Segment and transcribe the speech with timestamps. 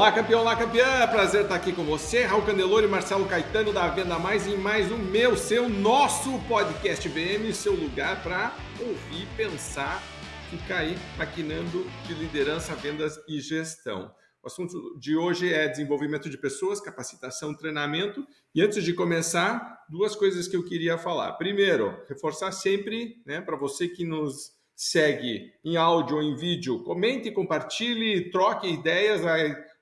[0.00, 1.06] Olá, campeão, olá, campeã!
[1.08, 4.90] Prazer estar aqui com você, Raul Candeloro e Marcelo Caetano da Venda Mais em mais
[4.90, 10.02] um meu, seu, nosso podcast VM, seu lugar para ouvir, pensar,
[10.48, 14.10] ficar aí maquinando de liderança, vendas e gestão.
[14.42, 18.26] O assunto de hoje é desenvolvimento de pessoas, capacitação, treinamento.
[18.54, 21.32] E antes de começar, duas coisas que eu queria falar.
[21.32, 27.30] Primeiro, reforçar sempre, né, para você que nos segue em áudio ou em vídeo, comente,
[27.30, 29.20] compartilhe, troque ideias.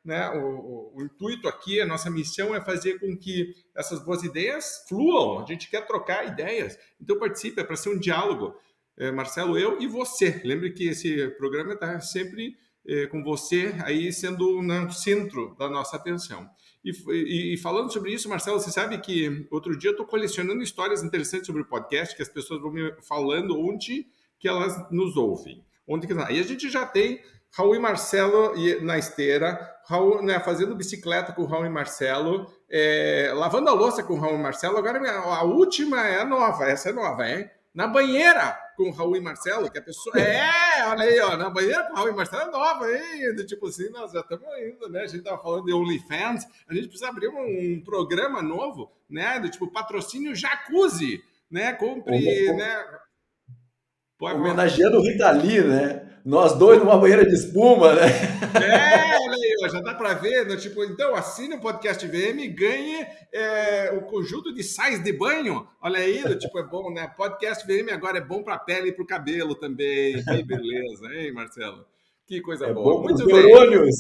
[0.09, 0.27] Né?
[0.31, 4.87] O, o, o, intuito aqui, a nossa missão é fazer com que essas boas ideias
[4.89, 5.43] fluam.
[5.43, 6.79] A gente quer trocar ideias.
[6.99, 8.57] Então participe, é para ser um diálogo.
[8.97, 10.41] É, Marcelo, eu e você.
[10.43, 15.97] Lembre que esse programa está sempre é, com você aí sendo no centro da nossa
[15.97, 16.49] atenção.
[16.83, 20.63] E, e, e, falando sobre isso, Marcelo, você sabe que outro dia eu estou colecionando
[20.63, 24.07] histórias interessantes sobre o podcast que as pessoas vão me falando onde
[24.39, 25.63] que elas nos ouvem.
[25.87, 26.15] Onde que...
[26.15, 27.21] Aí a gente já tem
[27.53, 33.71] Raul e Marcelo na esteira, Raul né, fazendo bicicleta com Raul e Marcelo, é, lavando
[33.71, 34.77] a louça com Raul e Marcelo.
[34.77, 37.51] Agora a última é nova, essa é nova, hein?
[37.75, 40.15] Na banheira com Raul e Marcelo, que a pessoa.
[40.21, 43.35] É, olha aí, ó, na banheira com Raul e Marcelo é nova, hein?
[43.47, 45.01] Tipo assim, nós já estamos indo, né?
[45.01, 49.41] A gente estava falando de OnlyFans, a gente precisa abrir um, um programa novo, né?
[49.41, 51.73] Do tipo patrocínio jacuzzi, né?
[51.73, 52.85] Compre, né?
[54.19, 56.05] Pode Homenageando o Rita Lee, né?
[56.25, 58.07] Nós dois numa banheira de espuma, né?
[58.55, 60.57] É, olha aí, já dá para ver, né?
[60.57, 65.67] tipo, então assine o podcast VM e ganhe é, o conjunto de sais de banho.
[65.81, 67.07] Olha aí, tipo, é bom, né?
[67.17, 70.23] Podcast VM agora é bom para a pele e para o cabelo também.
[70.25, 71.87] Que beleza, hein, Marcelo?
[72.27, 72.97] Que coisa é boa.
[72.97, 73.37] Bom Muito bem.
[73.37, 73.97] Neurônios.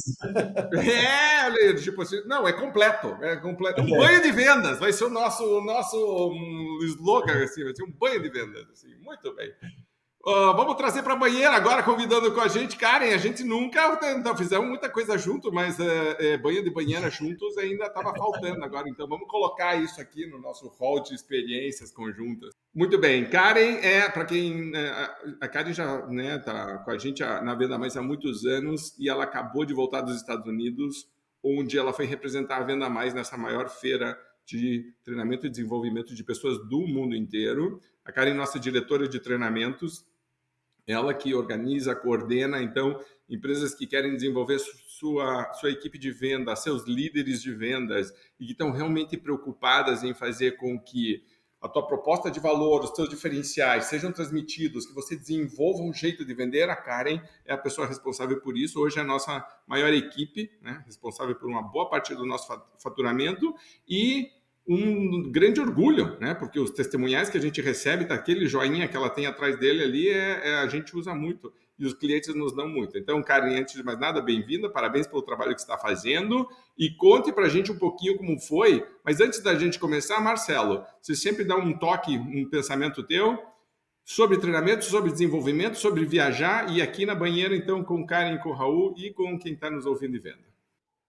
[0.74, 3.80] É, olha, tipo assim, não, é completo, é completo.
[3.80, 5.96] Um banho de vendas, vai ser o nosso, o nosso
[6.30, 8.94] um, slogan, assim, vai ser um banho de vendas, assim.
[9.00, 9.50] Muito bem.
[10.20, 12.76] Uh, vamos trazer para a banheira agora, convidando com a gente.
[12.76, 17.08] Karen, a gente nunca então, fizemos muita coisa junto, mas é, é, banho de banheira
[17.08, 18.88] juntos ainda estava faltando agora.
[18.88, 22.50] Então vamos colocar isso aqui no nosso hall de experiências conjuntas.
[22.74, 24.72] Muito bem, Karen é, para quem.
[24.74, 24.90] É,
[25.40, 28.94] a Karen já está né, tá com a gente na Venda Mais há muitos anos
[28.98, 31.08] e ela acabou de voltar dos Estados Unidos,
[31.42, 36.24] onde ela foi representar a Venda Mais nessa maior feira de treinamento e desenvolvimento de
[36.24, 37.80] pessoas do mundo inteiro.
[38.04, 40.06] A Karen, nossa diretora de treinamentos,
[40.88, 46.84] ela que organiza, coordena, então, empresas que querem desenvolver sua, sua equipe de venda, seus
[46.86, 48.10] líderes de vendas
[48.40, 51.22] e que estão realmente preocupadas em fazer com que
[51.60, 56.24] a tua proposta de valor, os teus diferenciais sejam transmitidos, que você desenvolva um jeito
[56.24, 58.80] de vender, a Karen é a pessoa responsável por isso.
[58.80, 62.46] Hoje é a nossa maior equipe, né, responsável por uma boa parte do nosso
[62.80, 63.54] faturamento
[63.88, 64.30] e
[64.68, 66.34] um grande orgulho, né?
[66.34, 70.08] Porque os testemunhais que a gente recebe, daquele joinha que ela tem atrás dele ali,
[70.10, 72.98] é, é, a gente usa muito e os clientes nos dão muito.
[72.98, 76.46] Então, Karen, antes de mais nada, bem-vinda, parabéns pelo trabalho que está fazendo
[76.76, 78.84] e conte para a gente um pouquinho como foi.
[79.02, 83.38] Mas antes da gente começar, Marcelo, você sempre dá um toque, um pensamento teu
[84.04, 88.94] sobre treinamento, sobre desenvolvimento, sobre viajar e aqui na banheira, então, com Karen, com Raul
[88.98, 90.48] e com quem está nos ouvindo e vendo.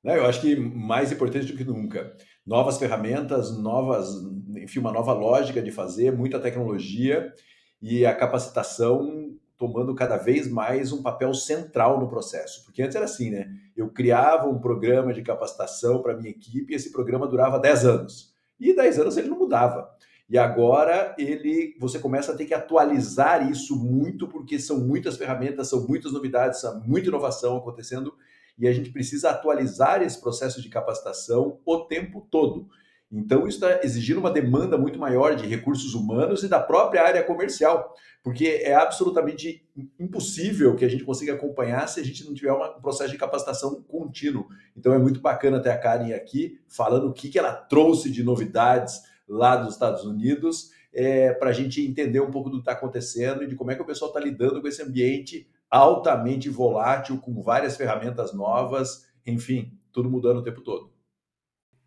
[0.03, 2.15] Eu acho que mais importante do que nunca
[2.49, 4.09] novas ferramentas, novas,
[4.55, 7.31] enfim, uma nova lógica de fazer, muita tecnologia
[7.79, 12.65] e a capacitação tomando cada vez mais um papel central no processo.
[12.65, 13.51] Porque antes era assim, né?
[13.77, 18.33] Eu criava um programa de capacitação para minha equipe e esse programa durava 10 anos.
[18.59, 19.88] E 10 anos ele não mudava.
[20.27, 25.67] E agora ele, você começa a ter que atualizar isso muito, porque são muitas ferramentas,
[25.67, 28.11] são muitas novidades, são muita inovação acontecendo
[28.59, 32.67] e a gente precisa atualizar esse processo de capacitação o tempo todo.
[33.11, 37.23] Então, isso está exigindo uma demanda muito maior de recursos humanos e da própria área
[37.23, 39.65] comercial, porque é absolutamente
[39.99, 43.81] impossível que a gente consiga acompanhar se a gente não tiver um processo de capacitação
[43.81, 44.47] contínuo.
[44.77, 48.21] Então, é muito bacana ter a Karen aqui falando o que, que ela trouxe de
[48.21, 52.73] novidades lá dos Estados Unidos, é, para a gente entender um pouco do que está
[52.73, 57.19] acontecendo e de como é que o pessoal está lidando com esse ambiente altamente volátil,
[57.19, 60.92] com várias ferramentas novas, enfim, tudo mudando o tempo todo.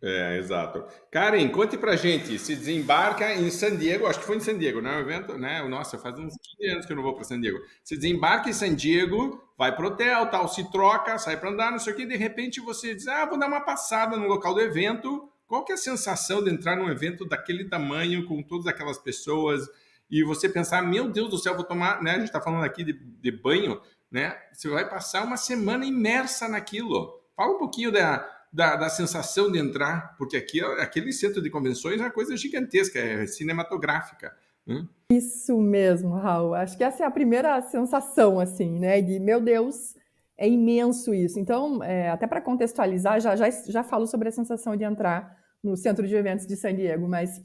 [0.05, 0.83] É, exato.
[1.09, 4.81] Karen, conte pra gente, se desembarca em San Diego, acho que foi em San Diego,
[4.81, 4.97] né?
[4.97, 5.65] O evento, né?
[5.65, 7.59] Nossa, faz uns 15 anos que eu não vou para San Diego.
[7.81, 11.79] Se desembarca em San Diego, vai pro hotel, tal, se troca, sai para andar, não
[11.79, 14.59] sei o que, de repente você diz, ah, vou dar uma passada no local do
[14.59, 15.29] evento.
[15.47, 19.69] Qual que é a sensação de entrar num evento daquele tamanho, com todas aquelas pessoas,
[20.13, 22.11] e você pensar, meu Deus do céu, vou tomar, né?
[22.11, 23.81] A gente está falando aqui de, de, banho,
[24.11, 24.37] né?
[24.53, 27.19] Você vai passar uma semana imersa naquilo.
[27.35, 31.99] Fala um pouquinho da, da, da sensação de entrar, porque aqui, aquele centro de convenções
[31.99, 34.37] é uma coisa gigantesca, é cinematográfica.
[34.67, 34.87] Hum?
[35.11, 36.53] Isso mesmo, Raul.
[36.53, 39.01] Acho que essa é a primeira sensação, assim, né?
[39.01, 39.95] De meu Deus,
[40.37, 41.39] é imenso isso.
[41.39, 45.75] Então, é, até para contextualizar, já, já, já falo sobre a sensação de entrar no
[45.75, 47.41] Centro de Eventos de San Diego, mas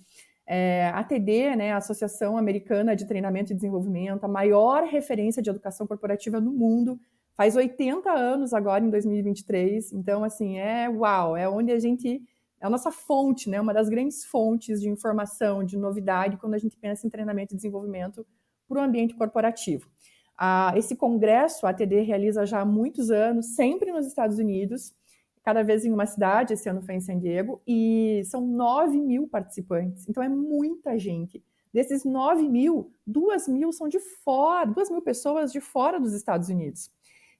[0.51, 5.51] é, a TD, né, a Associação Americana de Treinamento e Desenvolvimento, a maior referência de
[5.51, 6.99] educação corporativa no mundo,
[7.37, 9.93] faz 80 anos agora, em 2023.
[9.93, 12.23] Então, assim, é uau, é onde a gente.
[12.61, 16.59] É a nossa fonte, né, uma das grandes fontes de informação, de novidade, quando a
[16.59, 18.27] gente pensa em treinamento e desenvolvimento
[18.67, 19.87] para o ambiente corporativo.
[20.37, 24.93] Ah, esse congresso a TD realiza já há muitos anos, sempre nos Estados Unidos,
[25.49, 29.27] cada vez em uma cidade, esse ano foi em San Diego, e são 9 mil
[29.27, 31.43] participantes, então é muita gente.
[31.73, 36.51] Desses 9 mil, 2 mil são de fora, 2 mil pessoas de fora dos Estados
[36.51, 36.91] Unidos.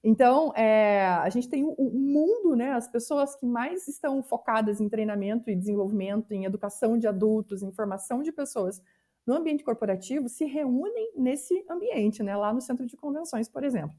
[0.03, 4.81] Então, é, a gente tem o, o, mundo, né, as pessoas que mais estão focadas
[4.81, 8.81] em treinamento e desenvolvimento, em educação de adultos, em formação de pessoas
[9.27, 13.95] no ambiente corporativo se reúnem nesse ambiente, né, lá no centro de convenções, por exemplo.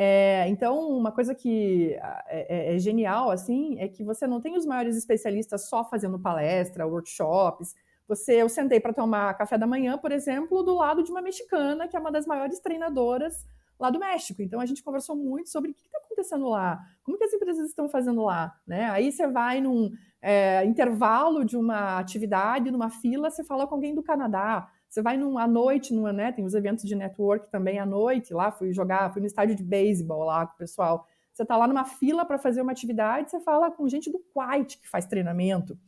[0.00, 1.92] É, então, uma coisa que
[2.28, 6.16] é, é, é, genial, assim, é que você não tem os maiores especialistas só fazendo
[6.20, 7.74] palestra, workshops.
[8.06, 11.88] Você, eu sentei para tomar café da manhã, por exemplo, do lado de uma mexicana,
[11.88, 13.44] que é uma das maiores treinadoras
[13.76, 14.40] lá do México.
[14.40, 17.68] Então, a gente conversou muito sobre o que está acontecendo lá, como que as empresas
[17.68, 18.88] estão fazendo lá, né?
[18.90, 19.90] Aí você vai num
[20.22, 24.68] é, intervalo de uma atividade, numa fila, você fala com alguém do Canadá.
[24.88, 28.50] Você vai numa noite, numa, né, tem os eventos de network também à noite, lá
[28.50, 31.06] fui jogar, fui no estádio de beisebol lá com o pessoal.
[31.32, 34.78] Você está lá numa fila para fazer uma atividade, você fala com gente do Quite
[34.78, 35.78] que faz treinamento.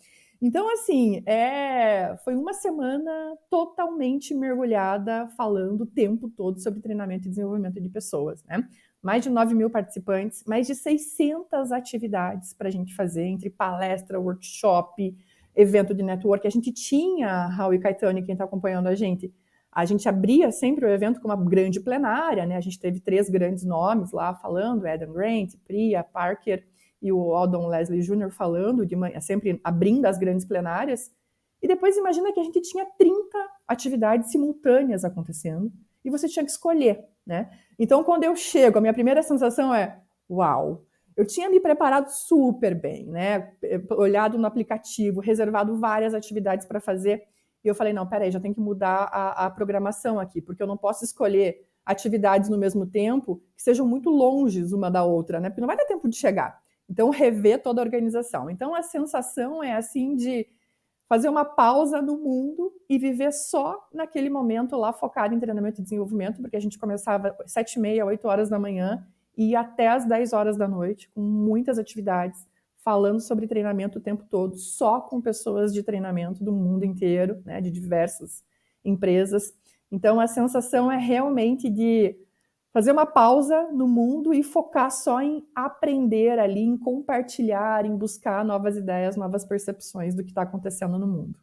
[0.43, 7.31] Então, assim, é, foi uma semana totalmente mergulhada falando o tempo todo sobre treinamento e
[7.31, 8.67] desenvolvimento de pessoas, né?
[9.03, 14.21] mais de 9 mil participantes, mais de 600 atividades para a gente fazer, entre palestra,
[14.21, 15.17] workshop,
[15.55, 16.47] evento de network.
[16.47, 19.33] A gente tinha, Raul e Caetano, quem está acompanhando a gente,
[19.73, 22.57] a gente abria sempre o evento com uma grande plenária, né?
[22.57, 26.67] A gente teve três grandes nomes lá falando, Adam Grant, Priya, Parker
[27.01, 28.31] e o Aldon Leslie Jr.
[28.31, 31.13] falando, de manhã, sempre abrindo as grandes plenárias.
[31.63, 33.39] E depois imagina que a gente tinha 30
[33.69, 35.73] atividades simultâneas acontecendo
[36.05, 37.51] e você tinha que escolher, né?
[37.79, 40.85] Então, quando eu chego, a minha primeira sensação é: uau!
[41.17, 43.53] Eu tinha me preparado super bem, né?
[43.91, 47.23] Olhado no aplicativo, reservado várias atividades para fazer.
[47.65, 50.67] E eu falei: não, peraí, já tem que mudar a, a programação aqui, porque eu
[50.67, 55.49] não posso escolher atividades no mesmo tempo que sejam muito longes uma da outra, né?
[55.49, 56.61] Porque não vai dar tempo de chegar.
[56.89, 58.51] Então, rever toda a organização.
[58.51, 60.47] Então, a sensação é assim de
[61.09, 65.85] fazer uma pausa no mundo e viver só naquele momento lá focado em treinamento e
[65.85, 69.05] desenvolvimento, porque a gente começava sete e meia, oito horas da manhã
[69.37, 72.47] e até às dez horas da noite, com muitas atividades,
[72.85, 77.61] falando sobre treinamento o tempo todo, só com pessoas de treinamento do mundo inteiro, né,
[77.61, 78.43] de diversas
[78.85, 79.53] empresas.
[79.93, 82.17] Então, a sensação é realmente de
[82.73, 88.45] fazer uma pausa no mundo e focar só em aprender ali, em compartilhar, em buscar
[88.45, 91.39] novas ideias, novas percepções do que está acontecendo no mundo.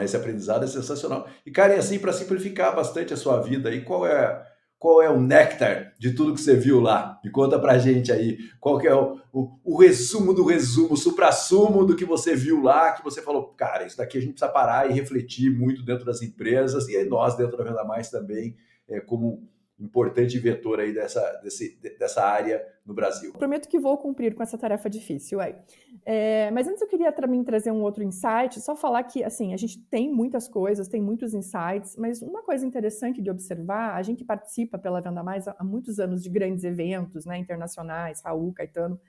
[0.00, 1.28] Esse aprendizado é sensacional.
[1.46, 4.44] E, Karen, assim, para simplificar bastante a sua vida, aí, qual é
[4.84, 7.18] qual é o néctar de tudo que você viu lá?
[7.24, 8.36] Me conta pra gente aí.
[8.60, 12.60] Qual que é o, o, o resumo do resumo, o supra-sumo do que você viu
[12.62, 16.04] lá, que você falou, cara, isso daqui a gente precisa parar e refletir muito dentro
[16.04, 21.20] das empresas e nós dentro da Venda Mais também, é, como importante vetor aí dessa,
[21.42, 23.32] desse, dessa área no Brasil.
[23.32, 25.40] Prometo que vou cumprir com essa tarefa difícil.
[25.40, 25.54] Aí.
[26.06, 29.56] É, mas antes eu queria também trazer um outro insight, só falar que assim a
[29.56, 34.24] gente tem muitas coisas, tem muitos insights, mas uma coisa interessante de observar, a gente
[34.24, 39.00] participa pela Venda Mais há muitos anos de grandes eventos né, internacionais, Raul, Caetano,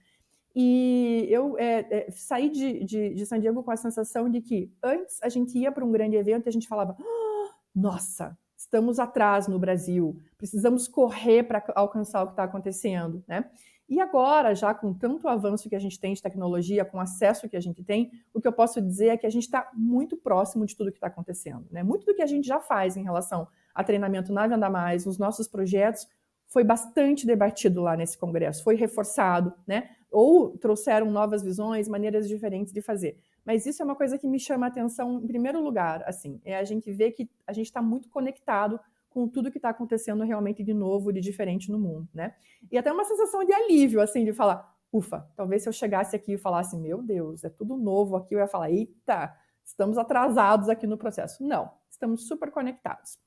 [0.56, 4.72] e eu é, é, saí de, de, de, San Diego com a sensação de que
[4.82, 9.00] antes a gente ia para um grande evento e a gente falava, oh, nossa, estamos
[9.00, 13.50] atrás no Brasil, precisamos correr para alcançar o que está acontecendo, né?
[13.88, 17.56] E agora, já com tanto avanço que a gente tem de tecnologia, com acesso que
[17.56, 20.66] a gente tem, o que eu posso dizer é que a gente está muito próximo
[20.66, 21.68] de tudo que está acontecendo.
[21.70, 21.84] Né?
[21.84, 25.20] Muito do que a gente já faz em relação a treinamento na Venda Mais, nos
[25.20, 26.08] nossos projetos,
[26.48, 29.90] foi bastante debatido lá nesse congresso, foi reforçado, né?
[30.10, 33.20] Ou trouxeram novas visões, maneiras diferentes de fazer.
[33.46, 36.58] Mas isso é uma coisa que me chama a atenção em primeiro lugar, assim, é
[36.58, 40.64] a gente ver que a gente está muito conectado com tudo que está acontecendo realmente
[40.64, 42.36] de novo, de diferente no mundo, né?
[42.70, 46.34] E até uma sensação de alívio, assim, de falar, ufa, talvez se eu chegasse aqui
[46.34, 49.34] e falasse, meu Deus, é tudo novo aqui, eu ia falar, eita,
[49.64, 51.46] estamos atrasados aqui no processo.
[51.46, 53.18] Não, estamos super conectados.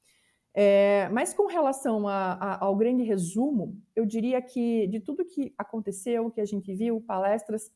[0.54, 5.54] É, mas com relação a, a, ao grande resumo, eu diria que de tudo que
[5.56, 7.70] aconteceu, que a gente viu, palestras,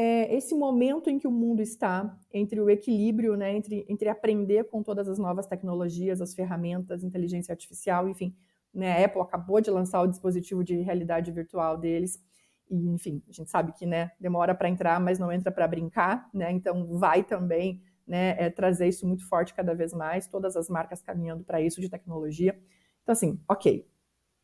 [0.00, 4.62] é esse momento em que o mundo está, entre o equilíbrio, né, entre, entre aprender
[4.68, 8.32] com todas as novas tecnologias, as ferramentas, inteligência artificial, enfim,
[8.72, 8.92] né?
[8.92, 12.22] A Apple acabou de lançar o dispositivo de realidade virtual deles.
[12.70, 16.30] E, enfim, a gente sabe que né, demora para entrar, mas não entra para brincar,
[16.32, 16.52] né?
[16.52, 21.02] Então vai também né, é, trazer isso muito forte cada vez mais, todas as marcas
[21.02, 22.56] caminhando para isso de tecnologia.
[23.02, 23.84] Então, assim, ok,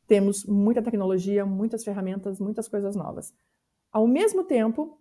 [0.09, 3.33] temos muita tecnologia, muitas ferramentas, muitas coisas novas.
[3.93, 4.99] Ao mesmo tempo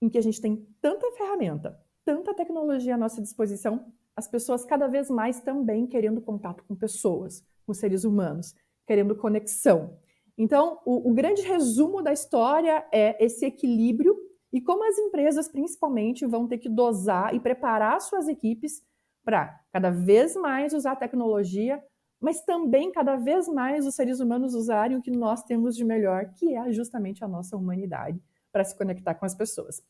[0.00, 4.86] em que a gente tem tanta ferramenta, tanta tecnologia à nossa disposição, as pessoas cada
[4.86, 8.54] vez mais também querendo contato com pessoas, com seres humanos,
[8.86, 9.98] querendo conexão.
[10.38, 14.16] Então, o, o grande resumo da história é esse equilíbrio
[14.52, 18.82] e como as empresas, principalmente, vão ter que dosar e preparar suas equipes
[19.24, 21.82] para cada vez mais usar a tecnologia,
[22.20, 26.32] mas também cada vez mais os seres humanos usarem o que nós temos de melhor,
[26.34, 28.22] que é justamente a nossa humanidade,
[28.56, 29.82] para se conectar com as pessoas.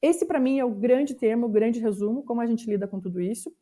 [0.00, 3.00] Esse, para mim, é o grande tema, o grande resumo, como a gente lida com
[3.00, 3.52] tudo isso.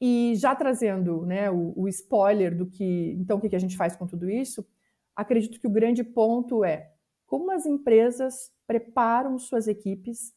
[0.00, 3.94] E já trazendo né, o, o spoiler do que, então, o que a gente faz
[3.94, 4.66] com tudo isso,
[5.14, 6.90] acredito que o grande ponto é
[7.26, 10.32] como as empresas preparam suas equipes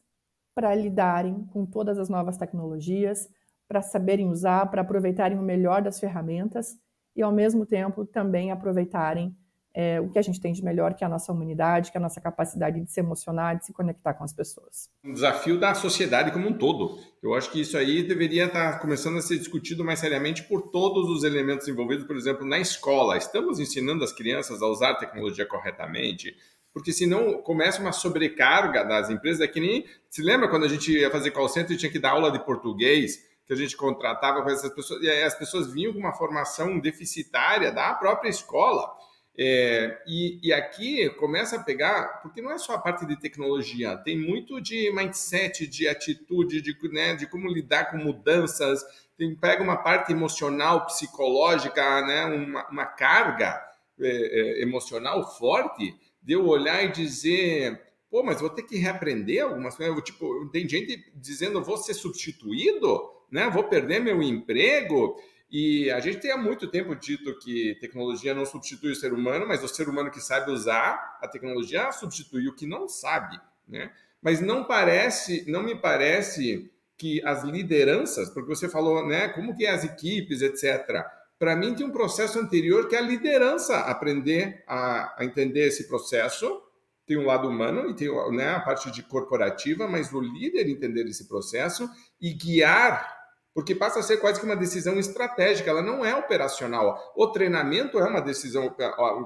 [0.54, 3.28] para lidarem com todas as novas tecnologias,
[3.66, 6.78] para saberem usar, para aproveitarem o melhor das ferramentas
[7.16, 9.36] e, ao mesmo tempo, também aproveitarem
[9.78, 12.00] é, o que a gente tem de melhor, que é a nossa humanidade, que é
[12.00, 14.88] a nossa capacidade de se emocionar, de se conectar com as pessoas.
[15.04, 16.98] Um desafio da sociedade como um todo.
[17.22, 21.10] Eu acho que isso aí deveria estar começando a ser discutido mais seriamente por todos
[21.10, 23.18] os elementos envolvidos, por exemplo, na escola.
[23.18, 26.34] Estamos ensinando as crianças a usar a tecnologia corretamente,
[26.72, 29.42] porque senão começa uma sobrecarga das empresas.
[29.42, 29.84] É que nem.
[30.08, 32.42] Se lembra quando a gente ia fazer call center e tinha que dar aula de
[32.42, 33.26] português?
[33.46, 37.70] que a gente contratava com essas pessoas, e as pessoas vinham com uma formação deficitária
[37.70, 38.92] da própria escola.
[39.38, 43.94] É, e, e, aqui começa a pegar, porque não é só a parte de tecnologia,
[43.98, 48.82] tem muito de mindset, de atitude, de, né, de como lidar com mudanças,
[49.18, 53.62] tem, pega uma parte emocional, psicológica, né, uma, uma carga
[54.00, 59.44] é, é, emocional forte, de eu olhar e dizer, pô, mas vou ter que reaprender
[59.44, 60.02] algumas coisas.
[60.02, 65.16] Tipo, tem gente dizendo, vou ser substituído, né, vou perder meu emprego.
[65.50, 69.46] E a gente tem há muito tempo dito que tecnologia não substitui o ser humano,
[69.46, 73.92] mas o ser humano que sabe usar a tecnologia substitui o que não sabe, né?
[74.20, 79.66] Mas não parece, não me parece que as lideranças, porque você falou, né, como que
[79.66, 81.04] é as equipes, etc.
[81.38, 85.86] Para mim tem um processo anterior que é a liderança aprender a, a entender esse
[85.86, 86.62] processo.
[87.06, 91.06] Tem um lado humano e tem né, a parte de corporativa, mas o líder entender
[91.06, 91.88] esse processo
[92.20, 93.15] e guiar
[93.56, 97.14] porque passa a ser quase que uma decisão estratégica, ela não é operacional.
[97.16, 98.70] O treinamento é uma decisão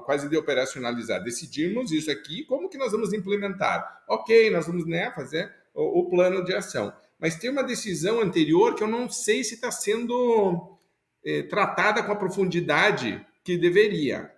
[0.05, 1.21] quase de operacionalizar.
[1.21, 4.03] Decidimos isso aqui, como que nós vamos implementar?
[4.07, 6.93] Ok, nós vamos né, fazer o, o plano de ação.
[7.19, 10.77] Mas tem uma decisão anterior que eu não sei se está sendo
[11.25, 14.31] eh, tratada com a profundidade que deveria.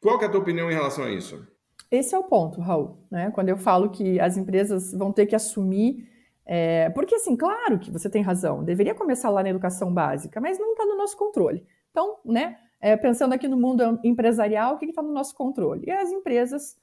[0.00, 1.46] Qual que é a tua opinião em relação a isso?
[1.90, 2.96] Esse é o ponto, Raul.
[3.10, 3.30] Né?
[3.34, 6.15] Quando eu falo que as empresas vão ter que assumir
[6.46, 10.58] é, porque, assim, claro que você tem razão, deveria começar lá na educação básica, mas
[10.58, 11.66] não está no nosso controle.
[11.90, 15.84] Então, né, é, pensando aqui no mundo empresarial, o que está no nosso controle?
[15.86, 16.76] E as empresas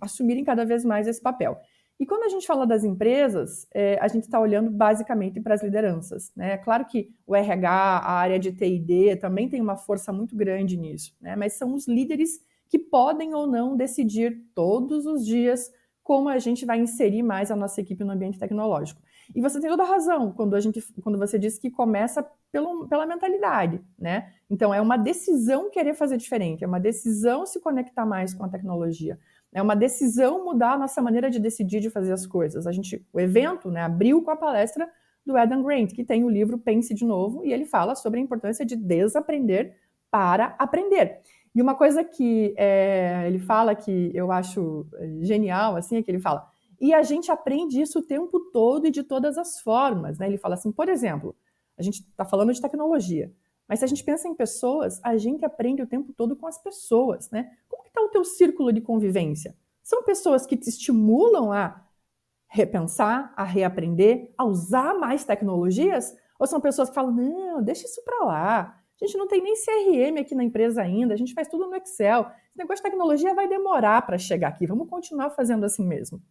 [0.00, 1.58] assumirem cada vez mais esse papel.
[1.98, 5.62] E quando a gente fala das empresas, é, a gente está olhando basicamente para as
[5.62, 6.32] lideranças.
[6.34, 6.52] Né?
[6.52, 10.76] É claro que o RH, a área de TD também tem uma força muito grande
[10.76, 11.36] nisso, né?
[11.36, 15.70] mas são os líderes que podem ou não decidir todos os dias
[16.04, 19.00] como a gente vai inserir mais a nossa equipe no ambiente tecnológico.
[19.34, 22.86] E você tem toda a razão quando, a gente, quando você diz que começa pelo,
[22.86, 24.30] pela mentalidade, né?
[24.50, 28.48] Então, é uma decisão querer fazer diferente, é uma decisão se conectar mais com a
[28.48, 29.18] tecnologia,
[29.50, 32.66] é uma decisão mudar a nossa maneira de decidir, de fazer as coisas.
[32.66, 34.86] A gente, o evento, né, abriu com a palestra
[35.24, 38.22] do Adam Grant, que tem o livro Pense de Novo, e ele fala sobre a
[38.22, 39.74] importância de desaprender
[40.10, 41.22] para aprender.
[41.54, 46.10] E uma coisa que é, ele fala que eu acho é, genial, assim, é que
[46.10, 50.18] ele fala, e a gente aprende isso o tempo todo e de todas as formas,
[50.18, 50.26] né?
[50.26, 51.34] Ele fala assim, por exemplo,
[51.78, 53.32] a gente está falando de tecnologia,
[53.68, 56.58] mas se a gente pensa em pessoas, a gente aprende o tempo todo com as
[56.58, 57.50] pessoas, né?
[57.68, 59.56] Como que está o teu círculo de convivência?
[59.82, 61.84] São pessoas que te estimulam a
[62.48, 66.14] repensar, a reaprender, a usar mais tecnologias?
[66.38, 69.54] Ou são pessoas que falam, não, deixa isso para lá, a gente não tem nem
[69.54, 72.22] CRM aqui na empresa ainda, a gente faz tudo no Excel.
[72.48, 76.22] Esse negócio de tecnologia vai demorar para chegar aqui, vamos continuar fazendo assim mesmo.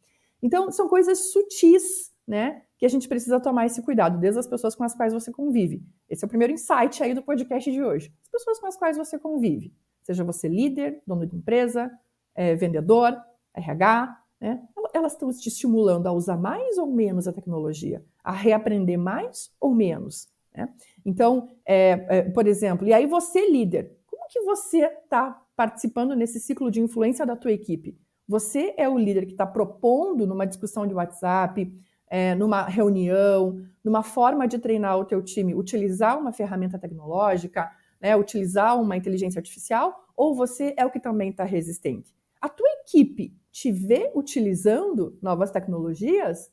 [0.41, 4.75] Então, são coisas sutis, né, que a gente precisa tomar esse cuidado, desde as pessoas
[4.75, 5.83] com as quais você convive.
[6.09, 8.11] Esse é o primeiro insight aí do podcast de hoje.
[8.23, 11.91] As pessoas com as quais você convive, seja você líder, dono de empresa,
[12.33, 13.15] é, vendedor,
[13.53, 14.61] RH, né,
[14.93, 19.73] elas estão te estimulando a usar mais ou menos a tecnologia, a reaprender mais ou
[19.75, 20.32] menos.
[20.55, 20.69] Né?
[21.05, 26.39] Então, é, é, por exemplo, e aí você líder, como que você está participando nesse
[26.39, 27.97] ciclo de influência da tua equipe?
[28.27, 31.71] Você é o líder que está propondo numa discussão de WhatsApp,
[32.07, 37.69] é, numa reunião, numa forma de treinar o teu time, utilizar uma ferramenta tecnológica,
[37.99, 42.13] né, utilizar uma inteligência artificial, ou você é o que também está resistente?
[42.39, 46.51] A tua equipe te vê utilizando novas tecnologias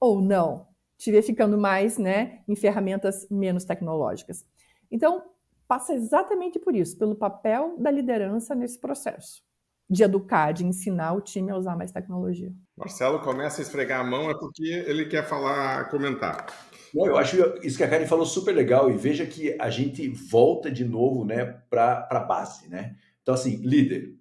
[0.00, 0.66] ou não?
[0.98, 4.44] Te vê ficando mais né, em ferramentas menos tecnológicas.
[4.90, 5.22] Então,
[5.66, 9.42] passa exatamente por isso, pelo papel da liderança nesse processo
[9.90, 12.52] de educar, de ensinar o time a usar mais tecnologia.
[12.76, 16.46] Marcelo começa a esfregar a mão é porque ele quer falar, comentar.
[16.94, 20.08] Não, eu acho isso que a Karen falou super legal e veja que a gente
[20.08, 22.96] volta de novo, né, para a base, né?
[23.22, 24.14] Então assim, líder,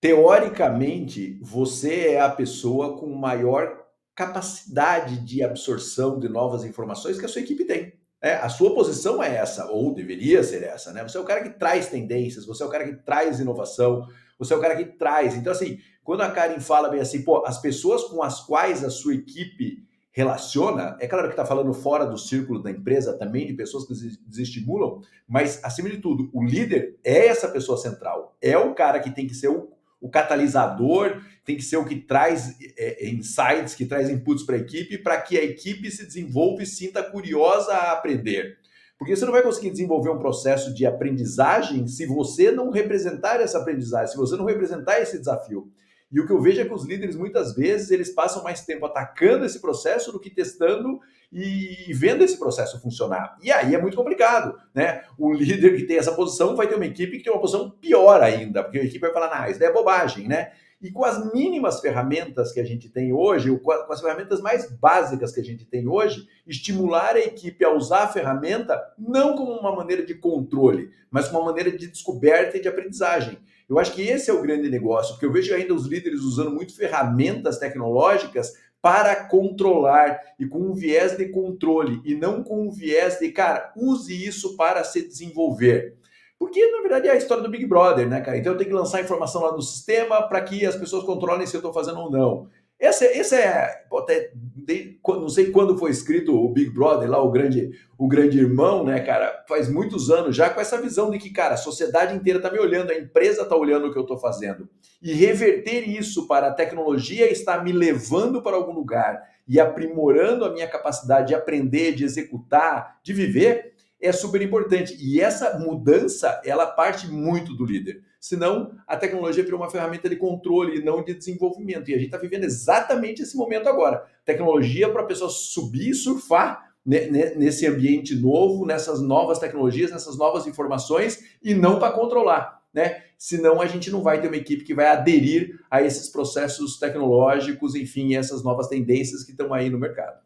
[0.00, 3.87] teoricamente você é a pessoa com maior
[4.18, 7.92] capacidade de absorção de novas informações que a sua equipe tem.
[8.20, 11.04] É, a sua posição é essa, ou deveria ser essa, né?
[11.04, 14.52] Você é o cara que traz tendências, você é o cara que traz inovação, você
[14.52, 15.36] é o cara que traz.
[15.36, 18.90] Então, assim, quando a Karen fala bem assim, pô, as pessoas com as quais a
[18.90, 23.54] sua equipe relaciona, é claro que está falando fora do círculo da empresa também, de
[23.54, 23.94] pessoas que
[24.26, 29.12] desestimulam, mas, acima de tudo, o líder é essa pessoa central, é o cara que
[29.12, 33.86] tem que ser o, o catalisador, tem que ser o que traz é, insights, que
[33.86, 37.92] traz inputs para a equipe, para que a equipe se desenvolva e sinta curiosa a
[37.92, 38.58] aprender.
[38.98, 43.58] Porque você não vai conseguir desenvolver um processo de aprendizagem se você não representar essa
[43.58, 45.70] aprendizagem, se você não representar esse desafio.
[46.10, 48.86] E o que eu vejo é que os líderes, muitas vezes, eles passam mais tempo
[48.86, 51.00] atacando esse processo do que testando
[51.30, 53.36] e vendo esse processo funcionar.
[53.42, 55.02] E aí é muito complicado, né?
[55.18, 58.22] O líder que tem essa posição vai ter uma equipe que tem uma posição pior
[58.22, 60.52] ainda, porque a equipe vai falar, ah, isso daí é bobagem, né?
[60.80, 65.32] E com as mínimas ferramentas que a gente tem hoje, com as ferramentas mais básicas
[65.32, 69.74] que a gente tem hoje, estimular a equipe a usar a ferramenta não como uma
[69.74, 73.38] maneira de controle, mas como uma maneira de descoberta e de aprendizagem.
[73.68, 76.50] Eu acho que esse é o grande negócio, porque eu vejo ainda os líderes usando
[76.50, 82.70] muito ferramentas tecnológicas para controlar e com um viés de controle e não com um
[82.70, 85.96] viés de, cara, use isso para se desenvolver.
[86.38, 88.38] Porque, na verdade, é a história do Big Brother, né, cara?
[88.38, 91.56] Então eu tenho que lançar informação lá no sistema para que as pessoas controlem se
[91.56, 92.48] eu estou fazendo ou não.
[92.78, 93.84] Esse, esse é.
[93.90, 94.30] Pô, até,
[94.68, 98.84] de, não sei quando foi escrito o Big Brother, lá o grande, o grande irmão,
[98.84, 99.42] né, cara?
[99.48, 102.58] Faz muitos anos já com essa visão de que, cara, a sociedade inteira está me
[102.58, 104.68] olhando, a empresa está olhando o que eu estou fazendo.
[105.00, 110.52] E reverter isso para a tecnologia está me levando para algum lugar e aprimorando a
[110.52, 114.96] minha capacidade de aprender, de executar, de viver, é super importante.
[115.00, 118.02] E essa mudança, ela parte muito do líder.
[118.20, 121.88] Senão, a tecnologia virou uma ferramenta de controle e não de desenvolvimento.
[121.88, 124.04] E a gente está vivendo exatamente esse momento agora.
[124.24, 130.46] Tecnologia para a pessoa subir e surfar nesse ambiente novo, nessas novas tecnologias, nessas novas
[130.46, 132.62] informações, e não para controlar.
[132.72, 133.02] Né?
[133.18, 137.74] Senão a gente não vai ter uma equipe que vai aderir a esses processos tecnológicos,
[137.74, 140.20] enfim, essas novas tendências que estão aí no mercado.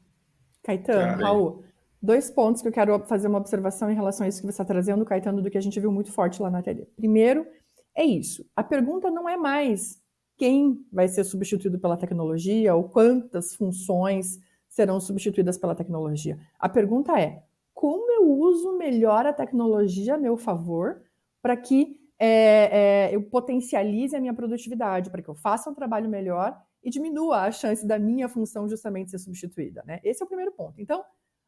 [0.63, 1.65] Caetano, Raul,
[2.03, 4.65] dois pontos que eu quero fazer uma observação em relação a isso que você está
[4.65, 6.87] trazendo, Caetano, do que a gente viu muito forte lá na TD.
[6.97, 7.47] Primeiro,
[7.95, 8.45] é isso.
[8.57, 10.03] A pergunta não é mais
[10.37, 14.39] quem vai ser substituído pela tecnologia ou quantas funções
[14.69, 16.39] serão substituídas pela tecnologia.
[16.59, 21.03] A pergunta é como eu uso melhor a tecnologia a meu favor
[21.41, 26.09] para que é, é, eu potencialize a minha produtividade, para que eu faça um trabalho
[26.09, 29.83] melhor e diminua a chance da minha função justamente ser substituída.
[29.87, 30.01] Né?
[30.03, 30.81] Esse é o primeiro ponto.
[30.81, 31.05] Então,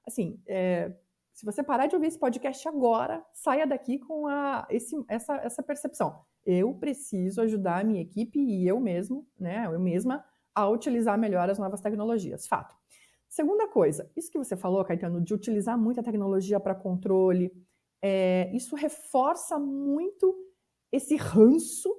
[0.07, 0.93] assim, é,
[1.35, 5.63] se você parar de ouvir esse podcast agora, saia daqui com a, esse, essa, essa
[5.65, 6.21] percepção.
[6.47, 11.51] Eu preciso ajudar a minha equipe e eu mesmo, né, eu mesma, a utilizar melhor
[11.51, 12.47] as novas tecnologias.
[12.47, 12.77] Fato.
[13.29, 17.51] Segunda coisa, isso que você falou, Caetano, de utilizar muita tecnologia para controle,
[18.01, 20.37] é, isso reforça muito
[20.93, 21.93] esse ranço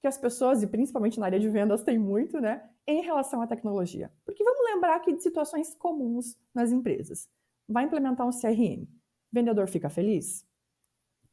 [0.00, 3.46] que as pessoas, e principalmente na área de vendas, têm muito, né, em relação à
[3.46, 4.10] tecnologia.
[4.24, 7.28] Porque vamos lembrar aqui de situações comuns nas empresas
[7.70, 8.86] vai implementar um CRM.
[9.32, 10.44] Vendedor fica feliz?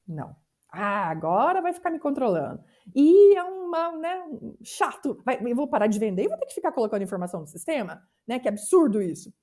[0.08, 0.36] Não.
[0.70, 2.64] Ah, agora vai ficar me controlando.
[2.96, 4.24] E é uma, né,
[4.64, 5.22] chato.
[5.26, 8.02] Vai, eu vou parar de vender e vou ter que ficar colocando informação no sistema?
[8.28, 8.38] Né?
[8.40, 9.34] Que absurdo isso.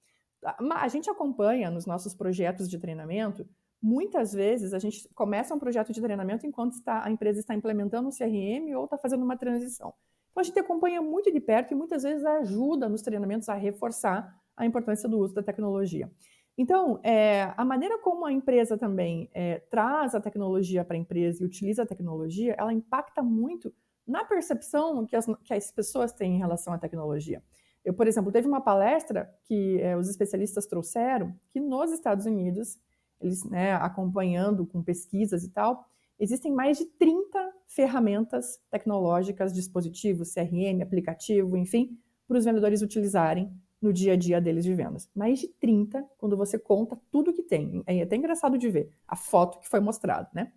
[0.74, 3.48] A gente acompanha nos nossos projetos de treinamento,
[3.84, 8.08] muitas vezes a gente começa um projeto de treinamento enquanto está, a empresa está implementando
[8.08, 9.92] um CRM ou está fazendo uma transição.
[10.30, 14.34] Então a gente acompanha muito de perto e muitas vezes ajuda nos treinamentos a reforçar
[14.56, 16.10] a importância do uso da tecnologia.
[16.56, 21.42] Então, é, a maneira como a empresa também é, traz a tecnologia para a empresa
[21.42, 23.74] e utiliza a tecnologia, ela impacta muito
[24.06, 27.42] na percepção que as, que as pessoas têm em relação à tecnologia.
[27.84, 32.78] Eu, por exemplo, teve uma palestra que é, os especialistas trouxeram que nos Estados Unidos,
[33.20, 35.84] eles né, acompanhando com pesquisas e tal,
[36.18, 43.52] existem mais de 30 ferramentas tecnológicas, dispositivos, CRM, aplicativo, enfim, para os vendedores utilizarem
[43.84, 45.10] no dia a dia deles de vendas.
[45.14, 47.84] Mais de 30, quando você conta tudo que tem.
[47.86, 50.52] É até engraçado de ver a foto que foi mostrada, né?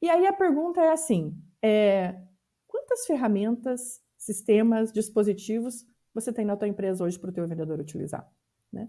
[0.00, 2.18] E aí a pergunta é assim: é,
[2.66, 8.26] quantas ferramentas, sistemas, dispositivos você tem na tua empresa hoje para o teu vendedor utilizar?
[8.72, 8.88] Né?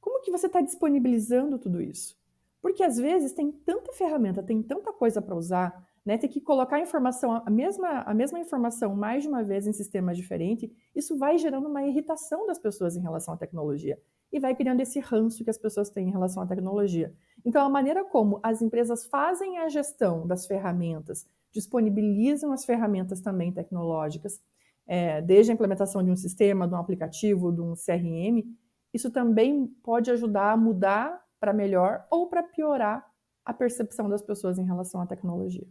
[0.00, 2.18] Como que você está disponibilizando tudo isso?
[2.60, 6.16] Porque às vezes tem tanta ferramenta, tem tanta coisa para usar, né?
[6.16, 9.72] Ter que colocar a informação, a mesma, a mesma informação mais de uma vez em
[9.72, 14.00] sistemas diferentes, isso vai gerando uma irritação das pessoas em relação à tecnologia
[14.32, 17.12] e vai criando esse ranço que as pessoas têm em relação à tecnologia.
[17.44, 23.52] Então, a maneira como as empresas fazem a gestão das ferramentas, disponibilizam as ferramentas também
[23.52, 24.40] tecnológicas,
[24.86, 28.46] é, desde a implementação de um sistema, de um aplicativo, de um CRM,
[28.94, 33.04] isso também pode ajudar a mudar para melhor ou para piorar
[33.44, 35.66] a percepção das pessoas em relação à tecnologia.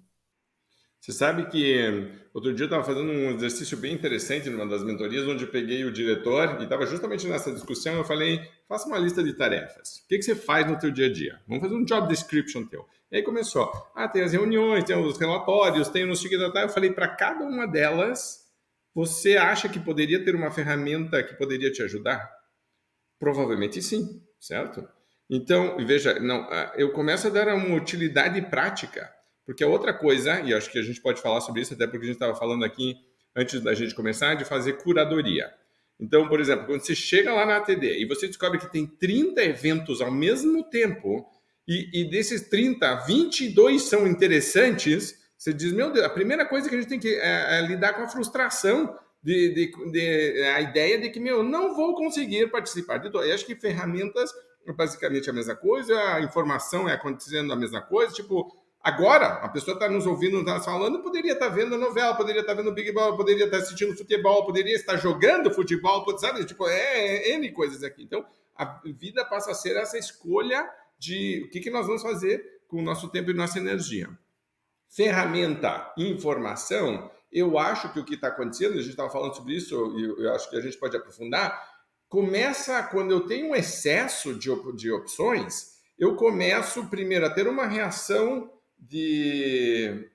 [1.06, 5.28] Você sabe que outro dia eu estava fazendo um exercício bem interessante numa das mentorias,
[5.28, 7.94] onde eu peguei o diretor e estava justamente nessa discussão.
[7.94, 9.98] Eu falei: faça uma lista de tarefas.
[10.00, 11.40] O que, que você faz no teu dia a dia?
[11.48, 12.88] Vamos fazer um job description teu.
[13.12, 16.42] E aí começou: ah, tem as reuniões, tem os relatórios, tem no seguinte.
[16.42, 18.44] Eu falei: para cada uma delas,
[18.92, 22.28] você acha que poderia ter uma ferramenta que poderia te ajudar?
[23.20, 24.90] Provavelmente sim, certo?
[25.30, 29.14] Então, veja, não, eu começo a dar uma utilidade prática.
[29.46, 32.06] Porque a outra coisa, e acho que a gente pode falar sobre isso, até porque
[32.06, 32.96] a gente estava falando aqui
[33.36, 35.54] antes da gente começar, de fazer curadoria.
[36.00, 39.44] Então, por exemplo, quando você chega lá na ATD e você descobre que tem 30
[39.44, 41.26] eventos ao mesmo tempo,
[41.68, 46.76] e, e desses 30, 22 são interessantes, você diz, meu Deus, a primeira coisa que
[46.76, 51.00] a gente tem que é, é lidar com a frustração de, de, de, a ideia
[51.00, 53.24] de que, meu, não vou conseguir participar de tudo.
[53.24, 54.32] Eu acho que ferramentas
[54.68, 58.56] é basicamente a mesma coisa, a informação é acontecendo a mesma coisa, tipo,
[58.86, 62.56] Agora, a pessoa está nos ouvindo, está falando, poderia estar tá vendo novela, poderia estar
[62.56, 66.46] tá vendo Big Ball, poderia estar tá assistindo futebol, poderia estar jogando futebol, sabe?
[66.46, 68.04] Tipo, é, é N coisas aqui.
[68.04, 68.24] Então,
[68.56, 70.70] a vida passa a ser essa escolha
[71.00, 74.08] de o que, que nós vamos fazer com o nosso tempo e nossa energia.
[74.88, 79.98] Ferramenta, informação, eu acho que o que está acontecendo, a gente estava falando sobre isso,
[79.98, 81.60] e eu acho que a gente pode aprofundar,
[82.08, 87.66] começa quando eu tenho um excesso de, de opções, eu começo primeiro a ter uma
[87.66, 90.10] reação de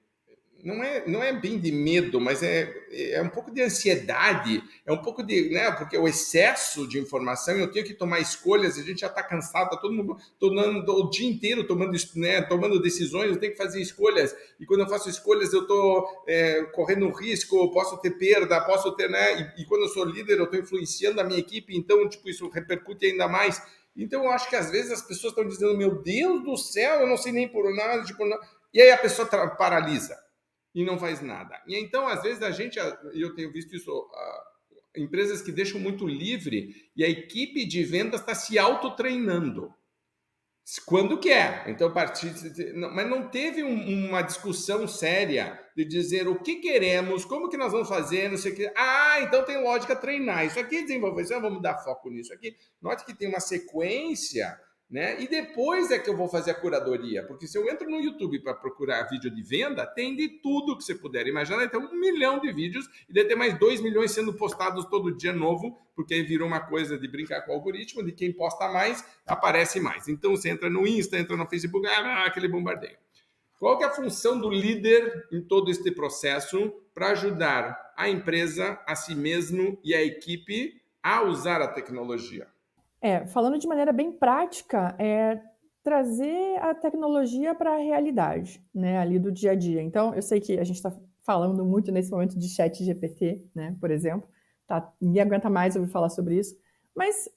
[0.65, 4.93] não é, não é bem de medo, mas é, é um pouco de ansiedade, é
[4.93, 8.83] um pouco de, né, porque o excesso de informação, eu tenho que tomar escolhas, a
[8.83, 13.31] gente já está cansado, tá todo mundo tomando o dia inteiro tomando, né, tomando decisões,
[13.31, 17.71] eu tenho que fazer escolhas, e quando eu faço escolhas eu estou é, correndo risco,
[17.73, 21.21] posso ter perda, posso ter, né, e, e quando eu sou líder eu estou influenciando
[21.21, 23.61] a minha equipe, então, tipo, isso repercute ainda mais.
[24.03, 27.07] Então, eu acho que às vezes as pessoas estão dizendo, meu Deus do céu, eu
[27.07, 28.39] não sei nem por nada, tipo, não
[28.73, 30.17] e aí a pessoa paralisa
[30.75, 31.61] e não faz nada.
[31.67, 32.79] E então, às vezes, a gente,
[33.13, 34.09] eu tenho visto isso,
[34.97, 39.75] empresas que deixam muito livre e a equipe de vendas está se autotreinando.
[40.87, 41.65] Quando quer.
[41.69, 42.33] Então, partir,
[42.93, 47.73] mas não teve um, uma discussão séria de dizer o que queremos, como que nós
[47.73, 48.73] vamos fazer, não sei o que.
[48.77, 50.47] Ah, então tem lógica treinar.
[50.47, 52.57] Isso aqui desenvolver, isso, vamos dar foco nisso aqui.
[52.81, 54.57] Note que tem uma sequência
[54.91, 55.23] né?
[55.23, 58.41] E depois é que eu vou fazer a curadoria, porque se eu entro no YouTube
[58.41, 62.41] para procurar vídeo de venda, tem de tudo que você puder imaginar, tem um milhão
[62.41, 66.23] de vídeos e deve ter mais dois milhões sendo postados todo dia novo, porque aí
[66.25, 70.09] virou uma coisa de brincar com o algoritmo, de quem posta mais, aparece mais.
[70.09, 72.97] Então você entra no Insta, entra no Facebook, ah, aquele bombardeio.
[73.61, 78.81] Qual que é a função do líder em todo este processo para ajudar a empresa,
[78.87, 82.49] a si mesmo e a equipe a usar a tecnologia?
[83.01, 85.41] É, falando de maneira bem prática, é
[85.83, 89.81] trazer a tecnologia para a realidade, né, ali do dia a dia.
[89.81, 93.75] Então, eu sei que a gente está falando muito nesse momento de chat GPT, né,
[93.81, 94.29] por exemplo,
[94.67, 96.55] tá, ninguém aguenta mais ouvir falar sobre isso,
[96.95, 97.29] mas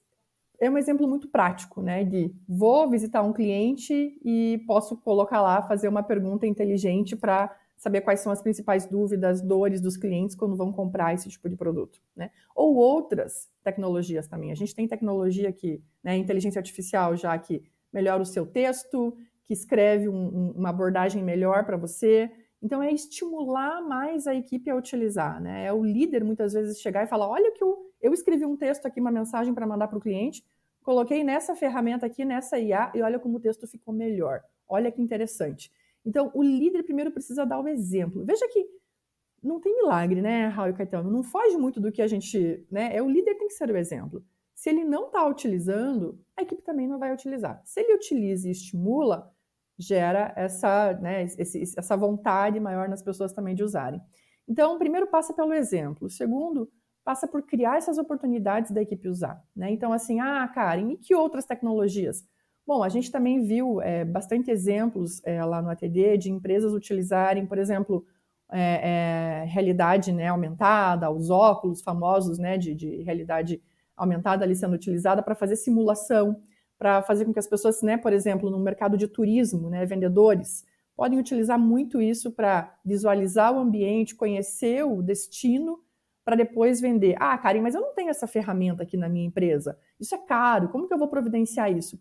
[0.59, 5.61] é um exemplo muito prático, né, de vou visitar um cliente e posso colocar lá,
[5.61, 10.55] fazer uma pergunta inteligente para saber quais são as principais dúvidas, dores dos clientes quando
[10.55, 12.31] vão comprar esse tipo de produto, né?
[12.55, 14.53] Ou outras tecnologias também.
[14.53, 19.51] A gente tem tecnologia que, né, inteligência artificial já que melhora o seu texto, que
[19.51, 22.31] escreve um, um, uma abordagem melhor para você.
[22.61, 25.65] Então é estimular mais a equipe a utilizar, né?
[25.65, 28.85] É o líder muitas vezes chegar e falar: olha que eu, eu escrevi um texto
[28.85, 30.41] aqui, uma mensagem para mandar para o cliente,
[30.83, 34.41] coloquei nessa ferramenta aqui, nessa IA, e olha como o texto ficou melhor.
[34.69, 35.69] Olha que interessante.
[36.05, 38.25] Então, o líder primeiro precisa dar o exemplo.
[38.25, 38.65] Veja que
[39.41, 41.11] não tem milagre, né, Raul e Caetano?
[41.11, 42.65] Não foge muito do que a gente.
[42.71, 42.95] Né?
[42.95, 44.23] É o líder tem que ser o exemplo.
[44.53, 47.61] Se ele não está utilizando, a equipe também não vai utilizar.
[47.65, 49.29] Se ele utiliza e estimula,
[49.77, 54.01] gera essa, né, esse, essa vontade maior nas pessoas também de usarem.
[54.47, 56.09] Então, primeiro passa pelo exemplo.
[56.09, 56.69] segundo,
[57.03, 59.41] passa por criar essas oportunidades da equipe usar.
[59.55, 59.71] Né?
[59.71, 62.23] Então, assim, ah, Karen, e que outras tecnologias?
[62.65, 67.45] Bom, a gente também viu é, bastante exemplos é, lá no ATD de empresas utilizarem,
[67.45, 68.05] por exemplo,
[68.49, 73.61] é, realidade né, aumentada, os óculos famosos né, de, de realidade
[73.97, 76.41] aumentada ali sendo utilizada para fazer simulação,
[76.77, 80.65] para fazer com que as pessoas, né, por exemplo, no mercado de turismo, né, vendedores,
[80.95, 85.79] podem utilizar muito isso para visualizar o ambiente, conhecer o destino,
[86.23, 87.15] para depois vender.
[87.19, 89.77] Ah, Karen, mas eu não tenho essa ferramenta aqui na minha empresa.
[89.99, 90.69] Isso é caro.
[90.69, 91.99] Como que eu vou providenciar isso?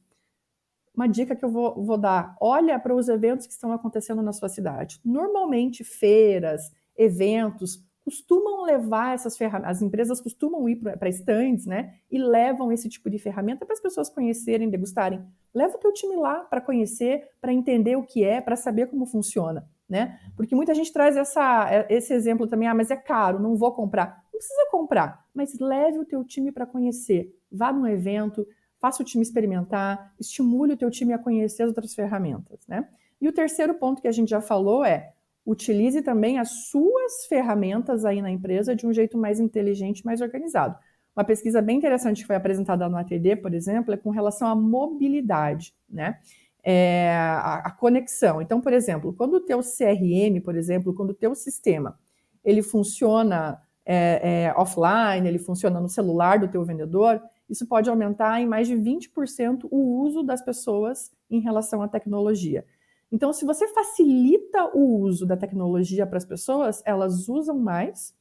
[0.94, 4.32] Uma dica que eu vou, vou dar: olha para os eventos que estão acontecendo na
[4.32, 5.00] sua cidade.
[5.04, 11.94] Normalmente, feiras, eventos, costumam levar essas ferramentas, as empresas costumam ir para stands, né?
[12.10, 15.24] E levam esse tipo de ferramenta para as pessoas conhecerem, degustarem.
[15.54, 19.06] Leva o teu time lá para conhecer, para entender o que é, para saber como
[19.06, 20.18] funciona, né?
[20.36, 24.24] Porque muita gente traz essa, esse exemplo também, ah, mas é caro, não vou comprar.
[24.32, 27.34] Não precisa comprar, mas leve o teu time para conhecer.
[27.50, 28.46] Vá num evento,
[28.82, 32.88] faça o time experimentar, estimule o teu time a conhecer as outras ferramentas, né?
[33.20, 35.12] E o terceiro ponto que a gente já falou é
[35.46, 40.76] utilize também as suas ferramentas aí na empresa de um jeito mais inteligente, mais organizado.
[41.14, 44.54] Uma pesquisa bem interessante que foi apresentada no ATD, por exemplo, é com relação à
[44.56, 46.18] mobilidade, né?
[46.64, 48.42] É, a, a, conexão.
[48.42, 51.98] Então, por exemplo, quando o teu CRM, por exemplo, quando o teu sistema
[52.44, 57.20] ele funciona é, é, offline, ele funciona no celular do teu vendedor,
[57.52, 62.64] isso pode aumentar em mais de 20% o uso das pessoas em relação à tecnologia.
[63.10, 68.14] Então, se você facilita o uso da tecnologia para as pessoas, elas usam mais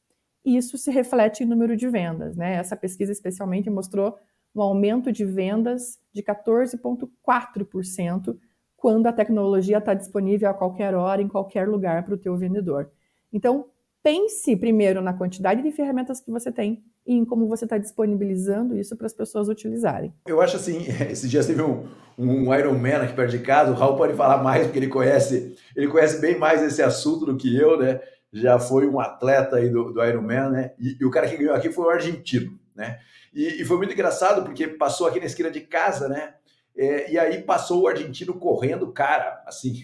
[0.44, 2.36] e isso se reflete em número de vendas.
[2.36, 2.56] Né?
[2.56, 4.18] Essa pesquisa especialmente mostrou
[4.54, 8.38] um aumento de vendas de 14,4%
[8.76, 12.92] quando a tecnologia está disponível a qualquer hora, em qualquer lugar para o teu vendedor.
[13.32, 13.70] Então,
[14.02, 18.76] pense primeiro na quantidade de ferramentas que você tem e em como você está disponibilizando
[18.78, 20.14] isso para as pessoas utilizarem.
[20.26, 21.86] Eu acho assim, esses dias teve um,
[22.16, 25.56] um Iron Man aqui perto de casa, o Raul pode falar mais, porque ele conhece,
[25.76, 28.00] ele conhece bem mais esse assunto do que eu, né?
[28.32, 30.72] Já foi um atleta aí do, do Iron Man, né?
[30.78, 32.98] E, e, o cara que ganhou aqui foi o argentino, né?
[33.34, 36.34] E, e, foi muito engraçado, porque passou aqui na esquina de casa, né?
[36.74, 39.74] É, e aí passou o argentino correndo, cara, assim,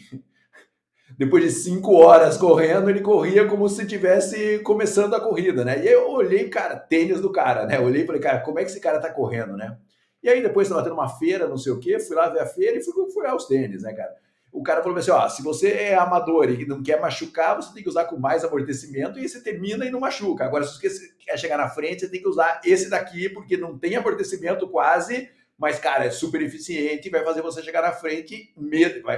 [1.18, 5.84] depois de cinco horas correndo, ele corria como se estivesse começando a corrida, né?
[5.84, 7.80] E eu olhei, cara, tênis do cara, né?
[7.80, 9.76] Olhei e falei, cara, como é que esse cara tá correndo, né?
[10.22, 12.46] E aí depois estava tendo uma feira, não sei o quê, fui lá ver a
[12.46, 14.14] feira e fui furar os tênis, né, cara?
[14.52, 17.82] O cara falou assim, ó, se você é amador e não quer machucar, você tem
[17.82, 20.44] que usar com mais amortecimento e você termina e não machuca.
[20.44, 23.76] Agora, se você quer chegar na frente, você tem que usar esse daqui, porque não
[23.76, 25.28] tem amortecimento quase,
[25.58, 28.54] mas, cara, é super eficiente e vai fazer você chegar na frente,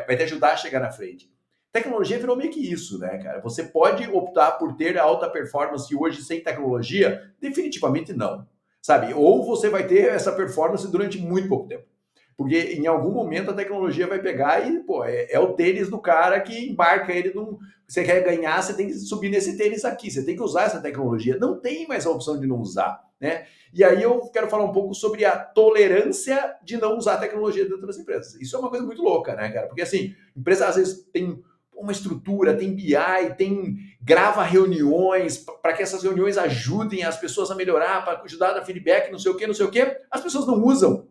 [0.06, 1.30] vai te ajudar a chegar na frente.
[1.72, 3.40] Tecnologia virou meio que isso, né, cara?
[3.40, 7.32] Você pode optar por ter alta performance hoje sem tecnologia?
[7.40, 8.46] Definitivamente não,
[8.82, 9.14] sabe?
[9.14, 11.84] Ou você vai ter essa performance durante muito pouco tempo.
[12.36, 15.98] Porque em algum momento a tecnologia vai pegar e, pô, é, é o tênis do
[15.98, 17.58] cara que embarca ele num.
[17.86, 20.80] Você quer ganhar, você tem que subir nesse tênis aqui, você tem que usar essa
[20.80, 21.36] tecnologia.
[21.36, 23.44] Não tem mais a opção de não usar, né?
[23.74, 27.86] E aí eu quero falar um pouco sobre a tolerância de não usar tecnologia dentro
[27.86, 28.34] das empresas.
[28.40, 29.66] Isso é uma coisa muito louca, né, cara?
[29.66, 31.44] Porque assim, empresa às vezes tem
[31.80, 32.94] uma estrutura, tem BI,
[33.36, 38.54] tem grava reuniões para que essas reuniões ajudem as pessoas a melhorar, para ajudar a
[38.54, 39.80] dar feedback, não sei o que, não sei o que.
[40.10, 41.08] As pessoas não usam.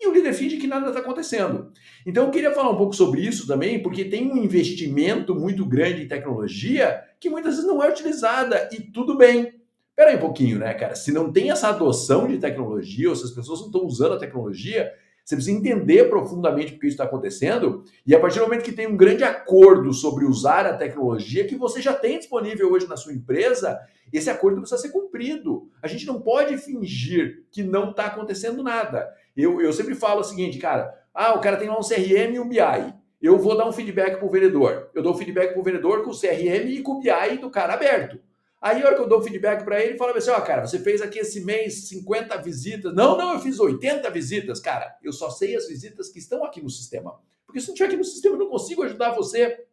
[0.00, 1.72] E o líder finge que nada está acontecendo.
[2.06, 6.02] Então eu queria falar um pouco sobre isso também, porque tem um investimento muito grande
[6.02, 9.60] em tecnologia que muitas vezes não é utilizada e tudo bem.
[9.90, 10.94] Espera aí um pouquinho, né, cara?
[10.94, 14.18] Se não tem essa adoção de tecnologia, ou se as pessoas não estão usando a
[14.18, 14.90] tecnologia,
[15.30, 18.88] você precisa entender profundamente porque isso está acontecendo, e a partir do momento que tem
[18.88, 23.12] um grande acordo sobre usar a tecnologia que você já tem disponível hoje na sua
[23.12, 23.78] empresa,
[24.12, 25.68] esse acordo precisa ser cumprido.
[25.80, 29.08] A gente não pode fingir que não está acontecendo nada.
[29.36, 32.40] Eu, eu sempre falo o seguinte, cara, ah, o cara tem lá um CRM e
[32.40, 32.94] um BI.
[33.22, 34.90] Eu vou dar um feedback para o vendedor.
[34.92, 37.74] Eu dou feedback para o vendedor com o CRM e com o BI do cara
[37.74, 38.18] aberto.
[38.60, 40.78] Aí, a hora que eu dou feedback para ele, fala assim: ó, oh, cara, você
[40.78, 42.94] fez aqui esse mês 50 visitas.
[42.94, 44.60] Não, não, eu fiz 80 visitas.
[44.60, 47.18] Cara, eu só sei as visitas que estão aqui no sistema.
[47.46, 49.64] Porque se não estiver aqui no sistema, eu não consigo ajudar você.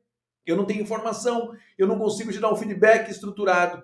[0.46, 3.84] Eu não tenho informação, eu não consigo te dar um feedback estruturado.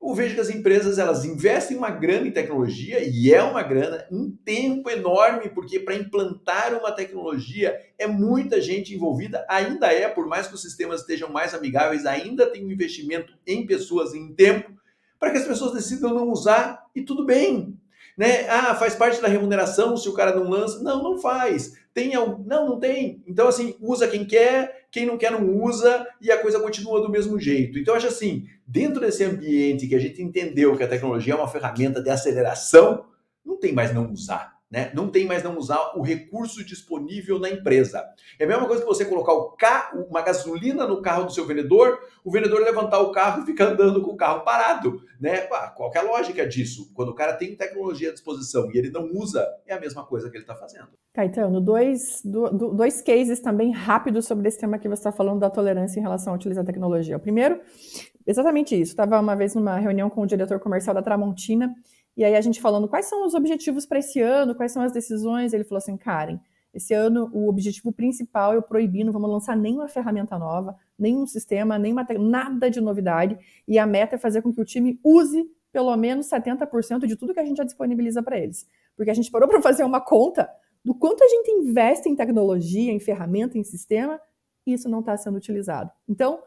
[0.00, 4.06] Eu vejo que as empresas elas investem uma grana em tecnologia e é uma grana,
[4.10, 10.26] um tempo enorme, porque para implantar uma tecnologia é muita gente envolvida, ainda é, por
[10.26, 14.72] mais que os sistemas estejam mais amigáveis, ainda tem um investimento em pessoas, em tempo,
[15.18, 17.76] para que as pessoas decidam não usar e tudo bem.
[18.16, 18.48] Né?
[18.48, 20.82] Ah, faz parte da remuneração se o cara não lança.
[20.82, 21.74] Não, não faz.
[21.98, 22.44] Tem algum...
[22.44, 23.24] Não, não tem.
[23.26, 27.10] Então, assim, usa quem quer, quem não quer não usa e a coisa continua do
[27.10, 27.76] mesmo jeito.
[27.76, 31.48] Então, acho assim, dentro desse ambiente que a gente entendeu que a tecnologia é uma
[31.48, 33.04] ferramenta de aceleração,
[33.44, 34.56] não tem mais não usar.
[34.70, 34.92] Né?
[34.94, 38.04] Não tem mais não usar o recurso disponível na empresa.
[38.38, 41.46] É a mesma coisa que você colocar o carro, uma gasolina no carro do seu
[41.46, 45.02] vendedor, o vendedor levantar o carro e ficar andando com o carro parado.
[45.18, 45.48] Né?
[45.74, 46.92] qual é a lógica disso?
[46.94, 50.30] Quando o cara tem tecnologia à disposição e ele não usa, é a mesma coisa
[50.30, 50.90] que ele está fazendo.
[51.18, 55.98] Caetano, dois, dois cases também rápidos sobre esse tema que você está falando da tolerância
[55.98, 57.16] em relação a utilizar tecnologia.
[57.16, 57.60] O primeiro,
[58.24, 58.92] exatamente isso.
[58.92, 61.74] Estava uma vez numa reunião com o diretor comercial da Tramontina
[62.16, 64.92] e aí a gente falando quais são os objetivos para esse ano, quais são as
[64.92, 65.52] decisões.
[65.52, 66.38] Ele falou assim, Karen,
[66.72, 71.26] esse ano o objetivo principal é o proibir, não vamos lançar nenhuma ferramenta nova, nenhum
[71.26, 73.36] sistema, nenhuma nada de novidade.
[73.66, 77.34] E a meta é fazer com que o time use pelo menos 70% de tudo
[77.34, 78.68] que a gente já disponibiliza para eles.
[78.96, 80.48] Porque a gente parou para fazer uma conta
[80.84, 84.20] do quanto a gente investe em tecnologia, em ferramenta, em sistema,
[84.66, 85.90] isso não está sendo utilizado.
[86.08, 86.42] Então,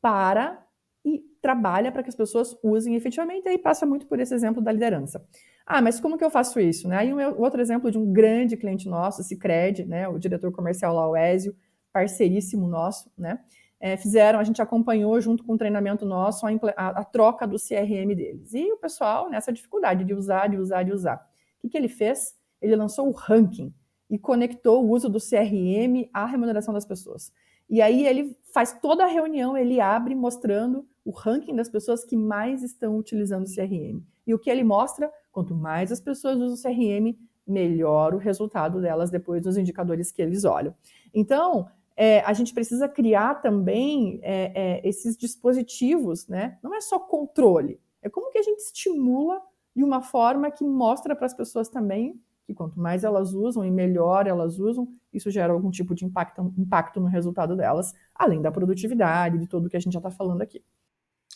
[0.00, 0.64] para
[1.04, 4.62] e trabalha para que as pessoas usem efetivamente, e aí passa muito por esse exemplo
[4.62, 5.26] da liderança.
[5.66, 6.88] Ah, mas como que eu faço isso?
[6.88, 6.96] Né?
[6.96, 11.08] Aí um outro exemplo de um grande cliente nosso, Cicred, né, o diretor comercial lá,
[11.08, 11.54] o Ézio,
[11.92, 13.40] parceiríssimo nosso, né,
[13.80, 17.56] é, fizeram, a gente acompanhou junto com o treinamento nosso a, a, a, troca do
[17.56, 18.54] CRM deles.
[18.54, 21.16] E o pessoal nessa dificuldade de usar, de usar, de usar.
[21.58, 22.34] O que, que ele fez?
[22.64, 23.72] Ele lançou o ranking
[24.08, 27.32] e conectou o uso do CRM à remuneração das pessoas.
[27.68, 32.16] E aí ele faz toda a reunião, ele abre mostrando o ranking das pessoas que
[32.16, 34.02] mais estão utilizando o CRM.
[34.26, 35.12] E o que ele mostra?
[35.30, 40.22] Quanto mais as pessoas usam o CRM, melhor o resultado delas depois dos indicadores que
[40.22, 40.74] eles olham.
[41.12, 46.58] Então, é, a gente precisa criar também é, é, esses dispositivos, né?
[46.62, 49.40] Não é só controle, é como que a gente estimula
[49.74, 53.70] de uma forma que mostra para as pessoas também que quanto mais elas usam e
[53.70, 58.52] melhor elas usam, isso gera algum tipo de impacto, impacto no resultado delas, além da
[58.52, 60.62] produtividade, de tudo que a gente já está falando aqui.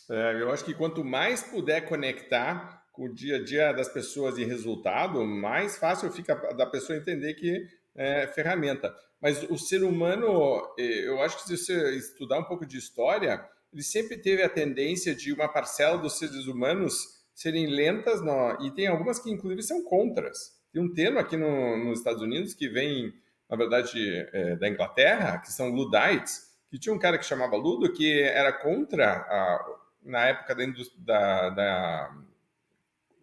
[0.09, 4.37] É, eu acho que quanto mais puder conectar com o dia a dia das pessoas
[4.37, 8.93] e resultado, mais fácil fica da pessoa entender que é ferramenta.
[9.21, 13.83] Mas o ser humano, eu acho que se você estudar um pouco de história, ele
[13.83, 18.19] sempre teve a tendência de uma parcela dos seres humanos serem lentas,
[18.61, 20.58] e tem algumas que inclusive são contras.
[20.71, 23.13] Tem um termo aqui no, nos Estados Unidos que vem,
[23.49, 27.91] na verdade, é, da Inglaterra, que são Luddites, que tinha um cara que chamava Ludo,
[27.91, 30.65] que era contra, a, na época da,
[30.97, 32.15] da, da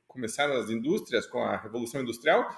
[0.09, 2.49] começaram as indústrias com a Revolução Industrial,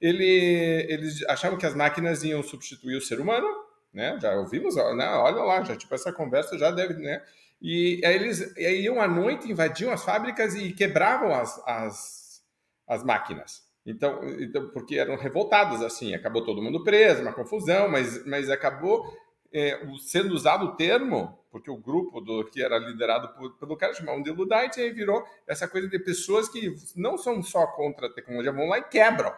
[0.00, 3.46] ele, eles achavam que as máquinas iam substituir o ser humano,
[3.92, 4.16] né?
[4.20, 5.08] Já ouvimos, né?
[5.08, 7.22] olha lá, já tipo essa conversa já deve, né?
[7.60, 12.44] E aí eles aí iam à noite, invadiam as fábricas e quebravam as, as,
[12.86, 13.67] as máquinas.
[13.88, 19.10] Então, então, porque eram revoltados assim, acabou todo mundo preso, uma confusão, mas, mas acabou
[19.50, 23.94] é, sendo usado o termo, porque o grupo do que era liderado por, pelo cara
[23.94, 28.12] chamava de Luddite, aí virou essa coisa de pessoas que não são só contra a
[28.12, 29.32] tecnologia, vão lá e quebram.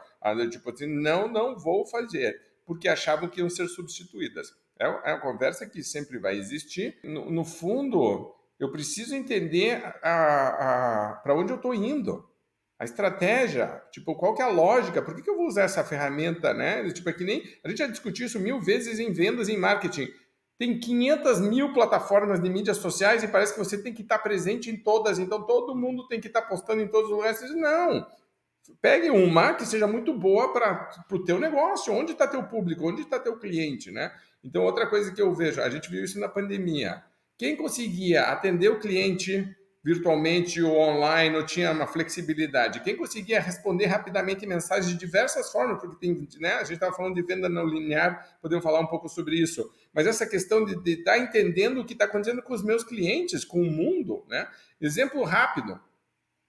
[0.51, 4.53] Tipo assim, não, não vou fazer, porque achavam que iam ser substituídas.
[4.81, 6.99] É, é uma conversa que sempre vai existir.
[7.05, 12.29] No, no fundo, eu preciso entender para onde eu estou indo
[12.81, 15.03] a estratégia, tipo, qual que é a lógica?
[15.03, 16.91] Por que, que eu vou usar essa ferramenta, né?
[16.91, 19.59] Tipo, é que nem a gente já discutiu isso mil vezes em vendas e em
[19.59, 20.09] marketing.
[20.59, 24.71] Tem 500 mil plataformas de mídias sociais e parece que você tem que estar presente
[24.71, 27.55] em todas, então todo mundo tem que estar postando em todos os lugares.
[27.55, 28.07] Não,
[28.81, 31.93] pegue uma que seja muito boa para o teu negócio.
[31.93, 32.89] Onde está teu público?
[32.89, 34.11] Onde está teu cliente, né?
[34.43, 37.05] Então, outra coisa que eu vejo, a gente viu isso na pandemia.
[37.37, 42.81] Quem conseguia atender o cliente virtualmente ou online, ou tinha uma flexibilidade.
[42.81, 47.15] Quem conseguia responder rapidamente mensagens de diversas formas, porque tem, né, a gente estava falando
[47.15, 49.71] de venda não linear, podemos falar um pouco sobre isso.
[49.93, 53.45] Mas essa questão de estar tá entendendo o que está acontecendo com os meus clientes,
[53.45, 54.47] com o mundo, né?
[54.81, 55.81] Exemplo rápido.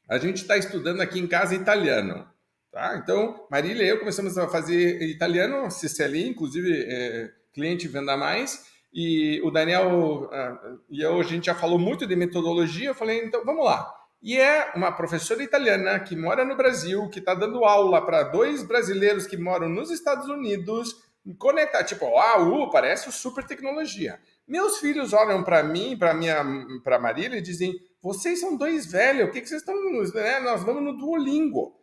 [0.09, 2.27] A gente está estudando aqui em casa italiano.
[2.71, 2.97] Tá?
[3.01, 9.41] Então, Marília e eu começamos a fazer italiano, CCLI, inclusive é, cliente venda mais, e
[9.43, 12.89] o Daniel uh, e eu, a gente já falou muito de metodologia.
[12.89, 13.93] Eu falei, então vamos lá.
[14.21, 18.63] E é uma professora italiana que mora no Brasil, que está dando aula para dois
[18.63, 20.95] brasileiros que moram nos Estados Unidos,
[21.39, 24.19] conectar, tipo, ah, uh, parece super tecnologia.
[24.47, 26.43] Meus filhos olham para mim, para minha,
[26.83, 29.75] para Marília e dizem: vocês são dois velhos, o que, que vocês estão,
[30.13, 30.39] né?
[30.41, 31.80] Nós vamos no Duolingo.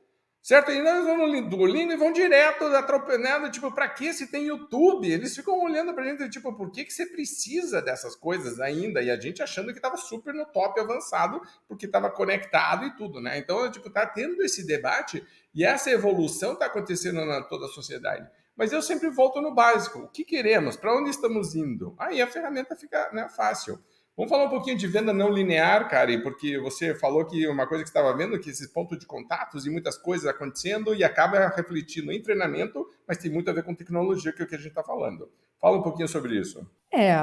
[0.49, 0.71] Certo?
[0.71, 5.07] E nós vão no Duolingo e vão direto atropelando, tipo, para que se tem YouTube?
[5.07, 9.03] Eles ficam olhando pra gente, tipo, por que, que você precisa dessas coisas ainda?
[9.03, 11.39] E a gente achando que tava super no top avançado,
[11.69, 13.37] porque tava conectado e tudo, né?
[13.37, 15.23] Então, tipo, tá tendo esse debate
[15.55, 18.27] E essa evolução está acontecendo na toda a sociedade.
[18.57, 19.99] Mas eu sempre volto no básico.
[19.99, 20.77] O que queremos?
[20.77, 21.95] Para onde estamos indo?
[21.99, 23.79] Aí a ferramenta fica né, fácil.
[24.19, 27.85] Vamos falar um pouquinho de venda não linear, Kari, porque você falou que uma coisa
[27.85, 32.11] que estava vendo, que esse ponto de contatos e muitas coisas acontecendo e acaba refletindo
[32.11, 34.71] em treinamento, mas tem muito a ver com tecnologia, que é o que a gente
[34.71, 35.31] está falando.
[35.61, 36.69] Fala um pouquinho sobre isso.
[36.93, 37.15] É,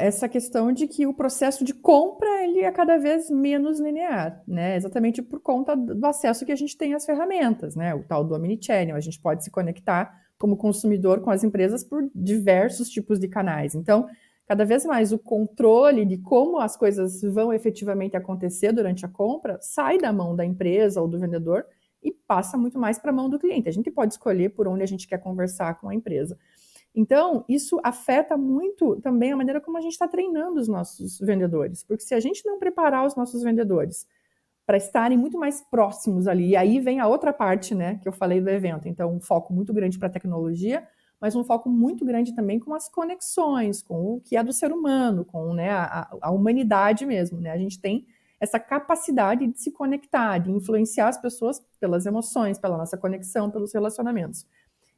[0.00, 4.74] essa questão de que o processo de compra ele é cada vez menos linear, né?
[4.74, 7.94] Exatamente por conta do acesso que a gente tem às ferramentas, né?
[7.94, 12.10] O tal do omnichannel, a gente pode se conectar como consumidor com as empresas por
[12.12, 13.74] diversos tipos de canais.
[13.74, 14.08] Então,
[14.46, 19.58] cada vez mais o controle de como as coisas vão efetivamente acontecer durante a compra
[19.60, 21.64] sai da mão da empresa ou do vendedor
[22.02, 23.68] e passa muito mais para a mão do cliente.
[23.68, 26.38] A gente pode escolher por onde a gente quer conversar com a empresa.
[26.94, 31.82] Então, isso afeta muito também a maneira como a gente está treinando os nossos vendedores,
[31.82, 34.06] porque se a gente não preparar os nossos vendedores
[34.64, 38.12] para estarem muito mais próximos ali, e aí vem a outra parte, né, que eu
[38.12, 38.88] falei do evento.
[38.88, 40.86] Então, um foco muito grande para a tecnologia,
[41.20, 44.72] mas um foco muito grande também com as conexões, com o que é do ser
[44.72, 47.40] humano, com né, a, a humanidade mesmo.
[47.40, 47.50] Né?
[47.50, 48.06] A gente tem
[48.40, 53.72] essa capacidade de se conectar, de influenciar as pessoas pelas emoções, pela nossa conexão, pelos
[53.72, 54.46] relacionamentos.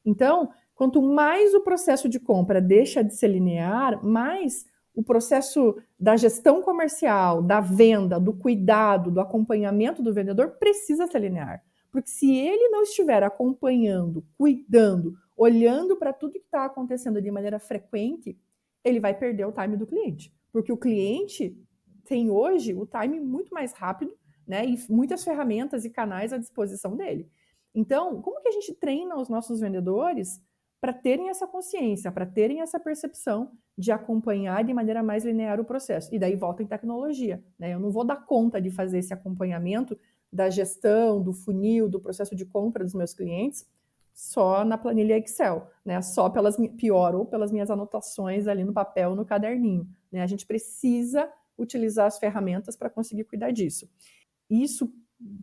[0.04, 4.64] Então, quanto mais o processo de compra deixa de ser linear, mais
[4.94, 11.18] o processo da gestão comercial, da venda, do cuidado, do acompanhamento do vendedor precisa ser
[11.18, 11.62] linear.
[11.92, 17.58] Porque se ele não estiver acompanhando, cuidando, olhando para tudo que está acontecendo de maneira
[17.58, 18.38] frequente,
[18.82, 20.34] ele vai perder o time do cliente.
[20.50, 21.56] Porque o cliente
[22.04, 24.16] tem hoje o time muito mais rápido,
[24.46, 24.64] né?
[24.64, 27.28] E muitas ferramentas e canais à disposição dele.
[27.74, 30.40] Então, como que a gente treina os nossos vendedores
[30.80, 35.64] para terem essa consciência, para terem essa percepção de acompanhar de maneira mais linear o
[35.64, 36.14] processo?
[36.14, 37.74] E daí volta em tecnologia, né?
[37.74, 39.98] Eu não vou dar conta de fazer esse acompanhamento
[40.32, 43.66] da gestão, do funil, do processo de compra dos meus clientes
[44.16, 46.00] só na planilha Excel, né?
[46.00, 49.86] Só pelas pior ou pelas minhas anotações ali no papel, no caderninho.
[50.10, 50.22] Né?
[50.22, 53.86] A gente precisa utilizar as ferramentas para conseguir cuidar disso.
[54.48, 54.90] Isso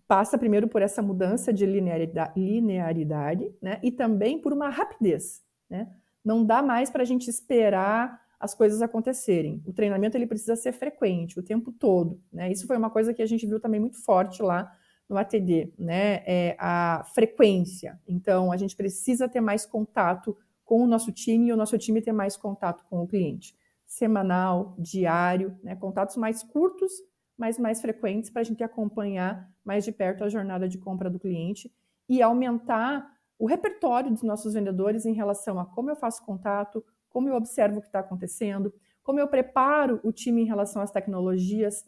[0.07, 3.80] passa primeiro por essa mudança de linearidade, linearidade né?
[3.84, 5.91] E também por uma rapidez, né?
[6.26, 9.61] Não dá mais para a gente esperar as coisas acontecerem.
[9.67, 12.51] O treinamento ele precisa ser frequente, o tempo todo, né?
[12.51, 14.76] Isso foi uma coisa que a gente viu também muito forte lá
[15.10, 17.99] no ATD, né, é a frequência.
[18.08, 22.01] Então, a gente precisa ter mais contato com o nosso time e o nosso time
[22.01, 23.56] ter mais contato com o cliente.
[23.86, 26.91] Semanal, diário, né, contatos mais curtos,
[27.38, 31.20] mas mais frequentes para a gente acompanhar mais de perto a jornada de compra do
[31.20, 31.72] cliente
[32.08, 37.28] e aumentar o repertório dos nossos vendedores em relação a como eu faço contato, como
[37.28, 38.74] eu observo o que está acontecendo,
[39.04, 41.84] como eu preparo o time em relação às tecnologias,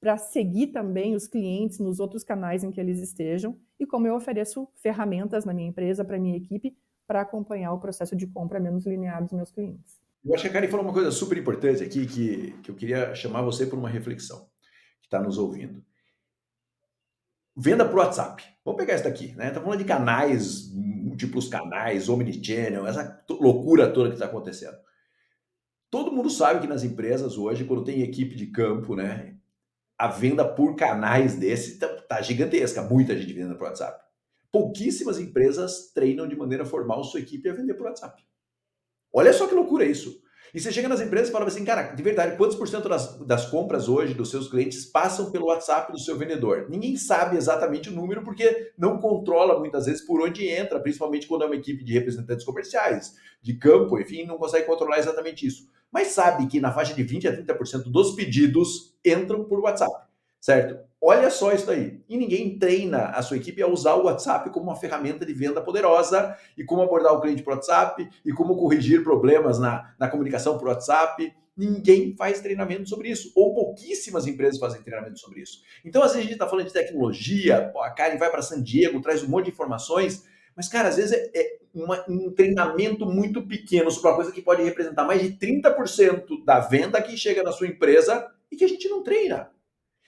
[0.00, 4.14] para seguir também os clientes nos outros canais em que eles estejam e como eu
[4.14, 6.74] ofereço ferramentas na minha empresa, para minha equipe,
[7.06, 10.00] para acompanhar o processo de compra menos linear dos meus clientes.
[10.24, 13.14] Eu acho que a Karen falou uma coisa super importante aqui que, que eu queria
[13.14, 14.48] chamar você por uma reflexão,
[15.00, 15.84] que está nos ouvindo.
[17.56, 18.42] Venda por WhatsApp.
[18.64, 19.50] Vamos pegar isso daqui, né?
[19.50, 24.76] Tá falando de canais, múltiplos canais, omnichannel, essa loucura toda que está acontecendo.
[25.90, 29.39] Todo mundo sabe que nas empresas hoje, quando tem equipe de campo, né,
[30.00, 34.02] a venda por canais desse tá, tá gigantesca, muita gente vendendo por WhatsApp.
[34.50, 38.24] Pouquíssimas empresas treinam de maneira formal sua equipe a vender por WhatsApp.
[39.12, 40.22] Olha só que loucura isso.
[40.52, 43.16] E você chega nas empresas e fala assim, cara, de verdade, quantos por cento das,
[43.20, 46.66] das compras hoje dos seus clientes passam pelo WhatsApp do seu vendedor?
[46.68, 51.44] Ninguém sabe exatamente o número porque não controla muitas vezes por onde entra, principalmente quando
[51.44, 55.68] é uma equipe de representantes comerciais, de campo, enfim, não consegue controlar exatamente isso.
[55.90, 60.06] Mas sabe que na faixa de 20 a 30% dos pedidos entram por WhatsApp,
[60.40, 60.89] certo?
[61.02, 62.02] Olha só isso daí.
[62.08, 65.62] E ninguém treina a sua equipe a usar o WhatsApp como uma ferramenta de venda
[65.62, 70.58] poderosa e como abordar o cliente por WhatsApp e como corrigir problemas na, na comunicação
[70.58, 71.32] por WhatsApp.
[71.56, 75.62] Ninguém faz treinamento sobre isso, ou pouquíssimas empresas fazem treinamento sobre isso.
[75.84, 79.00] Então, às vezes a gente está falando de tecnologia, a Karen vai para San Diego,
[79.00, 80.24] traz um monte de informações,
[80.56, 84.42] mas, cara, às vezes é, é uma, um treinamento muito pequeno sobre uma coisa que
[84.42, 88.68] pode representar mais de 30% da venda que chega na sua empresa e que a
[88.68, 89.50] gente não treina.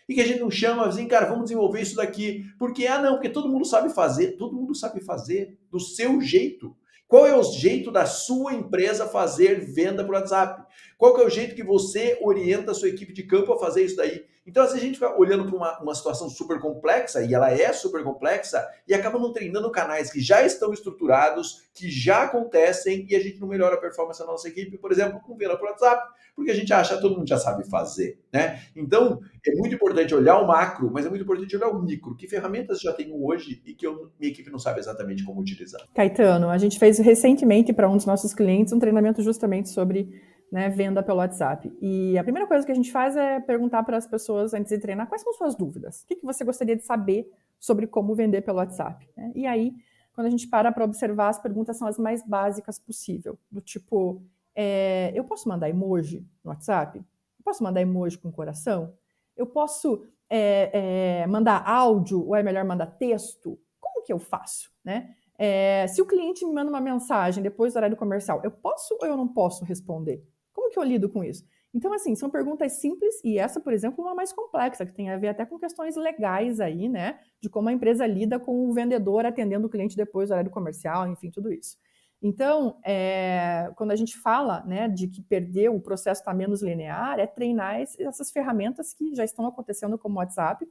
[0.09, 2.45] E que a gente não chama assim, cara, vamos desenvolver isso daqui.
[2.59, 4.37] Porque, ah, não, porque todo mundo sabe fazer.
[4.37, 6.77] Todo mundo sabe fazer do seu jeito.
[7.13, 10.65] Qual é o jeito da sua empresa fazer venda por WhatsApp?
[10.99, 13.97] Qual é o jeito que você orienta a sua equipe de campo a fazer isso
[13.97, 14.25] daí?
[14.45, 17.53] Então, às vezes, a gente fica olhando para uma, uma situação super complexa, e ela
[17.53, 23.07] é super complexa, e acaba não treinando canais que já estão estruturados, que já acontecem,
[23.09, 25.69] e a gente não melhora a performance da nossa equipe, por exemplo, com venda por
[25.69, 26.03] WhatsApp,
[26.35, 28.19] porque a gente acha que todo mundo já sabe fazer.
[28.33, 28.61] Né?
[28.75, 32.17] Então, é muito importante olhar o macro, mas é muito importante olhar o micro.
[32.17, 35.83] Que ferramentas já tenho hoje e que eu, minha equipe não sabe exatamente como utilizar?
[35.95, 40.09] Caetano, a gente fez recentemente para um dos nossos clientes um treinamento justamente sobre
[40.53, 41.73] né, venda pelo WhatsApp.
[41.81, 44.79] E a primeira coisa que a gente faz é perguntar para as pessoas antes de
[44.79, 46.03] treinar quais são suas dúvidas.
[46.03, 47.27] O que, que você gostaria de saber
[47.59, 49.09] sobre como vender pelo WhatsApp?
[49.17, 49.33] Né?
[49.35, 49.73] E aí,
[50.13, 54.23] quando a gente para para observar, as perguntas são as mais básicas possível, do tipo,
[54.55, 56.99] é, eu posso mandar emoji no WhatsApp?
[56.99, 58.93] Eu posso mandar emoji com coração?
[59.35, 63.59] Eu posso é, é, mandar áudio ou é melhor mandar texto?
[63.81, 65.15] Como que eu faço, né?
[65.39, 69.07] É, se o cliente me manda uma mensagem depois do horário comercial, eu posso ou
[69.07, 70.23] eu não posso responder?
[70.53, 71.45] Como que eu lido com isso?
[71.75, 75.17] Então, assim, são perguntas simples e essa, por exemplo, uma mais complexa, que tem a
[75.17, 77.19] ver até com questões legais aí, né?
[77.41, 81.09] De como a empresa lida com o vendedor atendendo o cliente depois do horário comercial,
[81.09, 81.79] enfim, tudo isso.
[82.23, 87.19] Então, é, quando a gente fala né, de que perder o processo está menos linear,
[87.19, 90.65] é treinar essas ferramentas que já estão acontecendo como o WhatsApp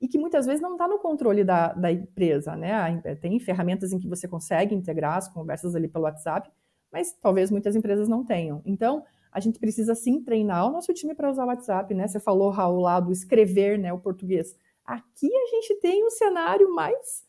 [0.00, 2.56] e que muitas vezes não está no controle da, da empresa.
[2.56, 3.02] Né?
[3.20, 6.50] Tem ferramentas em que você consegue integrar as conversas ali pelo WhatsApp,
[6.90, 8.62] mas talvez muitas empresas não tenham.
[8.64, 9.04] Então,
[9.34, 12.06] a gente precisa sim treinar o nosso time para usar o WhatsApp, né?
[12.06, 14.56] Você falou, Raul, lá do escrever, né, o português.
[14.86, 17.26] Aqui a gente tem um cenário mais,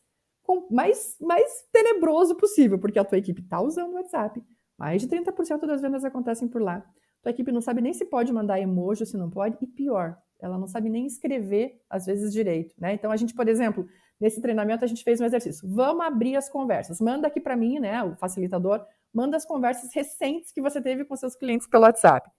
[0.70, 4.40] mais, mais tenebroso possível, porque a tua equipe está usando o WhatsApp.
[4.78, 6.86] Mais de 30% das vendas acontecem por lá.
[7.22, 10.16] Tua equipe não sabe nem se pode mandar emoji ou se não pode, e pior,
[10.38, 12.72] ela não sabe nem escrever, às vezes, direito.
[12.78, 12.94] Né?
[12.94, 13.88] Então, a gente, por exemplo,
[14.20, 15.68] nesse treinamento, a gente fez um exercício.
[15.68, 17.00] Vamos abrir as conversas.
[17.00, 18.86] Manda aqui para mim, né, o facilitador,
[19.16, 22.30] manda as conversas recentes que você teve com seus clientes pelo WhatsApp.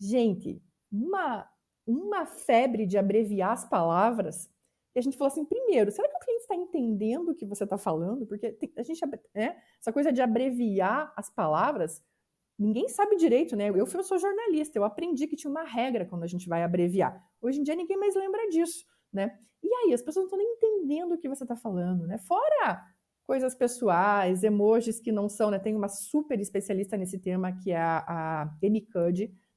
[0.00, 0.58] Gente,
[0.90, 1.46] uma,
[1.86, 4.50] uma febre de abreviar as palavras.
[4.94, 7.64] E a gente falou assim: primeiro, será que o cliente está entendendo o que você
[7.64, 8.26] está falando?
[8.26, 9.00] Porque tem, a gente,
[9.34, 12.02] né, essa coisa de abreviar as palavras,
[12.58, 13.68] ninguém sabe direito, né?
[13.68, 17.22] Eu, eu sou jornalista, eu aprendi que tinha uma regra quando a gente vai abreviar.
[17.42, 19.38] Hoje em dia ninguém mais lembra disso, né?
[19.62, 22.16] E aí, as pessoas não estão nem entendendo o que você está falando, né?
[22.16, 22.82] Fora
[23.26, 25.58] coisas pessoais, emojis que não são, né?
[25.58, 28.86] Tem uma super especialista nesse tema que é a, a Amy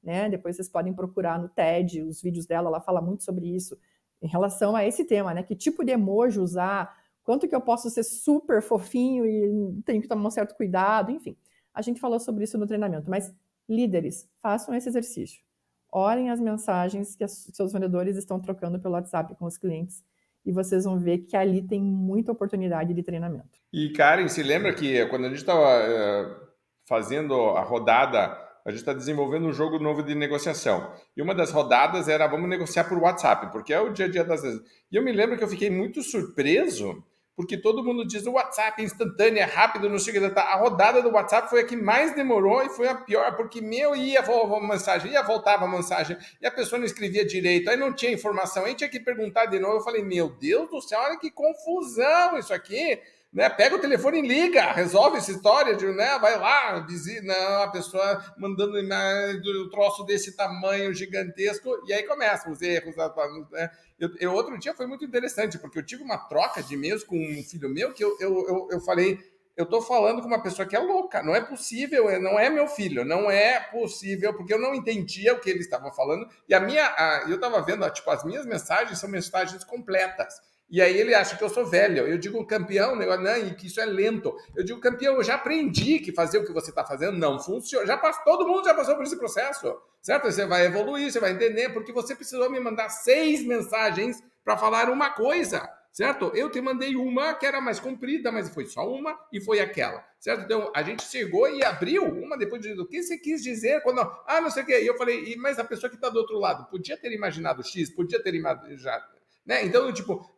[0.01, 0.29] né?
[0.29, 3.77] Depois vocês podem procurar no TED, os vídeos dela, ela fala muito sobre isso,
[4.21, 5.43] em relação a esse tema, né?
[5.43, 10.07] Que tipo de emoji usar, quanto que eu posso ser super fofinho e tenho que
[10.07, 11.35] tomar um certo cuidado, enfim.
[11.73, 13.33] A gente falou sobre isso no treinamento, mas
[13.67, 15.43] líderes, façam esse exercício.
[15.91, 20.03] Olhem as mensagens que os seus vendedores estão trocando pelo WhatsApp com os clientes
[20.47, 23.59] e vocês vão ver que ali tem muita oportunidade de treinamento.
[23.71, 26.47] E Karen, se lembra que quando a gente estava uh,
[26.87, 28.31] fazendo a rodada,
[28.65, 30.89] a gente está desenvolvendo um jogo novo de negociação.
[31.17, 34.23] E uma das rodadas era vamos negociar por WhatsApp, porque é o dia a dia
[34.23, 34.61] das vezes.
[34.89, 37.03] E eu me lembro que eu fiquei muito surpreso
[37.37, 40.29] porque todo mundo diz o WhatsApp é instantâneo, é rápido, não sei o que.
[40.31, 40.41] Tá.
[40.41, 43.95] A rodada do WhatsApp foi a que mais demorou e foi a pior, porque meu
[43.95, 47.93] ia a mensagem, ia voltava a mensagem, e a pessoa não escrevia direito, aí não
[47.93, 49.75] tinha informação, aí tinha que perguntar de novo.
[49.75, 52.99] Eu falei, meu Deus do céu, olha que confusão isso aqui
[53.31, 53.49] né?
[53.49, 56.17] Pega o telefone e liga, resolve essa história de, né?
[56.19, 62.51] Vai lá, visita, não, a pessoa mandando um troço desse tamanho gigantesco, e aí começam
[62.51, 63.69] os erros, né?
[63.99, 67.17] Eu, eu, outro dia foi muito interessante, porque eu tive uma troca de e-mails com
[67.17, 69.19] um filho meu que eu, eu, eu, eu falei,
[69.57, 72.67] eu tô falando com uma pessoa que é louca, não é possível, não é meu
[72.67, 76.59] filho, não é possível, porque eu não entendia o que ele estava falando, e a
[76.59, 80.35] minha, a, eu estava vendo, tipo, as minhas mensagens são mensagens completas,
[80.69, 82.05] e aí ele acha que eu sou velho.
[82.05, 83.05] Eu digo campeão, né?
[83.05, 84.35] não, e que isso é lento.
[84.55, 87.85] Eu digo campeão, eu já aprendi que fazer o que você está fazendo não funciona.
[87.85, 90.25] Já passou, todo mundo já passou por esse processo, certo?
[90.25, 94.89] Você vai evoluir, você vai entender, porque você precisou me mandar seis mensagens para falar
[94.89, 96.31] uma coisa, certo?
[96.35, 100.05] Eu te mandei uma que era mais comprida, mas foi só uma e foi aquela,
[100.19, 100.43] certo?
[100.43, 104.01] Então a gente chegou e abriu uma depois de o que você quis dizer quando
[104.01, 104.77] ah não sei o que.
[104.77, 107.89] E eu falei, mas a pessoa que está do outro lado podia ter imaginado X,
[107.89, 109.16] podia ter imaginado
[109.47, 109.65] né?
[109.65, 110.29] Então, tipo,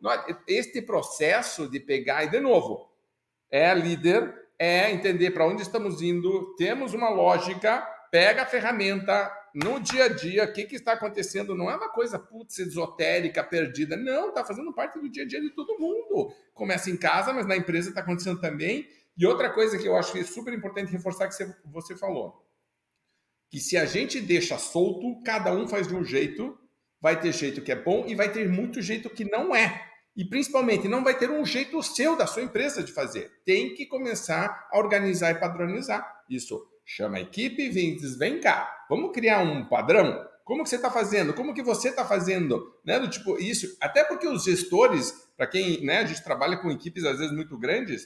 [0.48, 2.88] este processo de pegar, e de novo,
[3.50, 7.82] é líder, é entender para onde estamos indo, temos uma lógica,
[8.12, 11.90] pega a ferramenta no dia a dia, o que, que está acontecendo, não é uma
[11.90, 16.32] coisa putz, esotérica, perdida, não, está fazendo parte do dia a dia de todo mundo.
[16.54, 18.88] Começa em casa, mas na empresa está acontecendo também.
[19.18, 21.36] E outra coisa que eu acho que é super importante reforçar que
[21.66, 22.46] você falou,
[23.50, 26.56] que se a gente deixa solto, cada um faz de um jeito,
[27.02, 29.86] vai ter jeito que é bom e vai ter muito jeito que não é.
[30.16, 33.32] E principalmente, não vai ter um jeito seu da sua empresa de fazer.
[33.46, 36.24] Tem que começar a organizar e padronizar.
[36.30, 40.28] Isso chama a equipe e diz: vem cá, vamos criar um padrão?
[40.44, 41.34] Como que você está fazendo?
[41.34, 42.74] Como que você está fazendo?
[42.84, 43.00] Né?
[43.00, 43.78] Do tipo, isso.
[43.80, 47.58] Até porque os gestores, para quem né, a gente trabalha com equipes às vezes muito
[47.58, 48.06] grandes,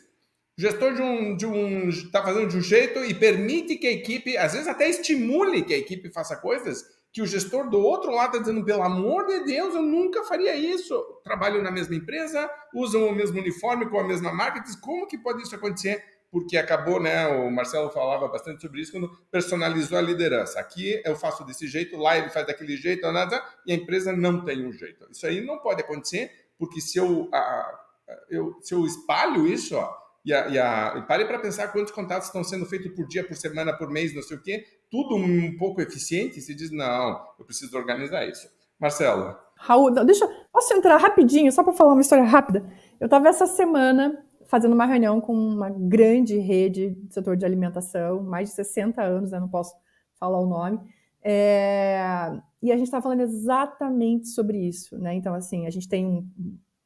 [0.58, 3.91] o gestor de um de um está fazendo de um jeito e permite que a
[3.91, 8.11] equipe, às vezes até estimule que a equipe faça coisas que o gestor do outro
[8.11, 10.99] lado está dizendo, pelo amor de Deus, eu nunca faria isso.
[11.24, 15.16] Trabalho na mesma empresa, usam o mesmo uniforme com a mesma marca, diz, como que
[15.20, 16.03] pode isso acontecer?
[16.32, 17.28] Porque acabou, né?
[17.28, 20.59] O Marcelo falava bastante sobre isso quando personalizou a liderança.
[20.59, 24.43] Aqui eu faço desse jeito, lá ele faz daquele jeito, nada, e a empresa não
[24.43, 25.07] tem um jeito.
[25.11, 27.80] Isso aí não pode acontecer, porque se eu, a,
[28.28, 29.95] eu se eu espalho isso, ó,
[30.26, 33.24] e, a, e, a, e pare para pensar quantos contatos estão sendo feitos por dia,
[33.24, 37.20] por semana, por mês, não sei o quê, tudo um pouco eficiente, se diz, não,
[37.39, 38.48] eu preciso organizar isso.
[38.80, 39.36] Marcelo.
[39.58, 42.64] Raul, deixa, posso entrar rapidinho, só para falar uma história rápida?
[43.00, 48.22] Eu estava essa semana fazendo uma reunião com uma grande rede do setor de alimentação,
[48.22, 49.74] mais de 60 anos, né, não posso
[50.20, 50.80] falar o nome,
[51.24, 55.16] é, e a gente estava falando exatamente sobre isso, né?
[55.16, 56.30] Então, assim, a gente tem um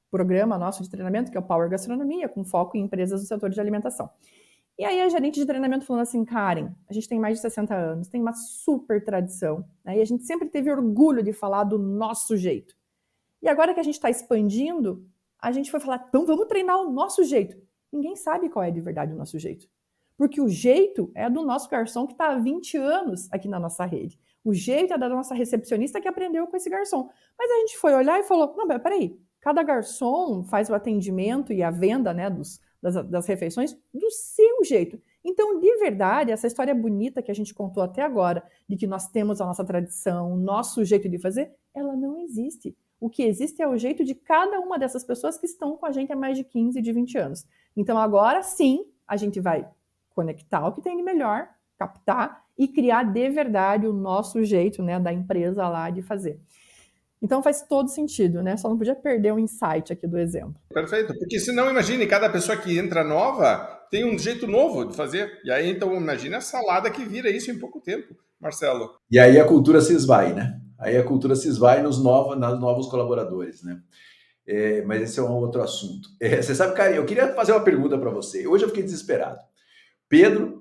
[0.09, 3.49] programa nosso de treinamento, que é o Power Gastronomia, com foco em empresas do setor
[3.49, 4.09] de alimentação.
[4.77, 7.73] E aí a gerente de treinamento falando assim, Karen, a gente tem mais de 60
[7.73, 9.97] anos, tem uma super tradição, né?
[9.97, 12.75] e a gente sempre teve orgulho de falar do nosso jeito.
[13.41, 15.03] E agora que a gente está expandindo,
[15.41, 17.57] a gente foi falar, então vamos treinar o nosso jeito.
[17.91, 19.67] Ninguém sabe qual é de verdade o nosso jeito.
[20.15, 23.85] Porque o jeito é do nosso garçom que está há 20 anos aqui na nossa
[23.85, 24.19] rede.
[24.43, 27.09] O jeito é da nossa recepcionista que aprendeu com esse garçom.
[27.37, 31.63] Mas a gente foi olhar e falou: não, peraí, Cada garçom faz o atendimento e
[31.63, 35.01] a venda né, dos, das, das refeições do seu jeito.
[35.23, 39.09] Então, de verdade, essa história bonita que a gente contou até agora, de que nós
[39.09, 42.75] temos a nossa tradição, o nosso jeito de fazer, ela não existe.
[42.99, 45.91] O que existe é o jeito de cada uma dessas pessoas que estão com a
[45.91, 47.45] gente há mais de 15, de 20 anos.
[47.75, 49.67] Então, agora sim, a gente vai
[50.15, 51.47] conectar o que tem de melhor,
[51.77, 56.41] captar e criar de verdade o nosso jeito né, da empresa lá de fazer.
[57.21, 58.55] Então faz todo sentido, né?
[58.57, 60.55] Só não podia perder o insight aqui do exemplo.
[60.69, 65.39] Perfeito, porque senão imagine, cada pessoa que entra nova tem um jeito novo de fazer.
[65.43, 68.91] E aí então imagine a salada que vira isso em pouco tempo, Marcelo.
[69.09, 70.59] E aí a cultura se esvai, né?
[70.79, 73.79] Aí a cultura se esvai nos novos, nos novos colaboradores, né?
[74.45, 76.07] É, mas esse é um outro assunto.
[76.21, 78.47] É, você sabe, cara, eu queria fazer uma pergunta para você.
[78.47, 79.39] Hoje eu fiquei desesperado.
[80.07, 80.56] Pedro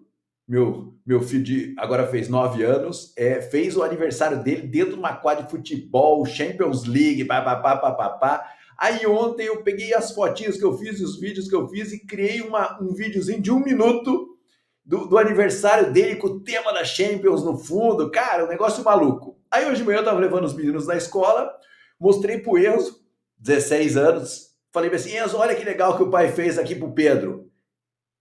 [0.46, 4.98] meu, meu filho de, agora fez nove anos, é, fez o aniversário dele dentro de
[4.98, 8.48] uma quadra de futebol, Champions League, papapá, papapá.
[8.78, 12.06] Aí ontem eu peguei as fotinhas que eu fiz, os vídeos que eu fiz e
[12.06, 14.36] criei uma, um videozinho de um minuto
[14.84, 18.10] do, do aniversário dele com o tema da Champions no fundo.
[18.10, 19.36] Cara, um negócio maluco.
[19.50, 21.50] Aí hoje de manhã eu tava levando os meninos na escola,
[21.98, 23.00] mostrei pro Enzo,
[23.38, 27.50] 16 anos, falei assim, Enzo, olha que legal que o pai fez aqui pro Pedro.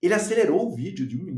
[0.02, 1.35] Ele acelerou o vídeo de um minuto.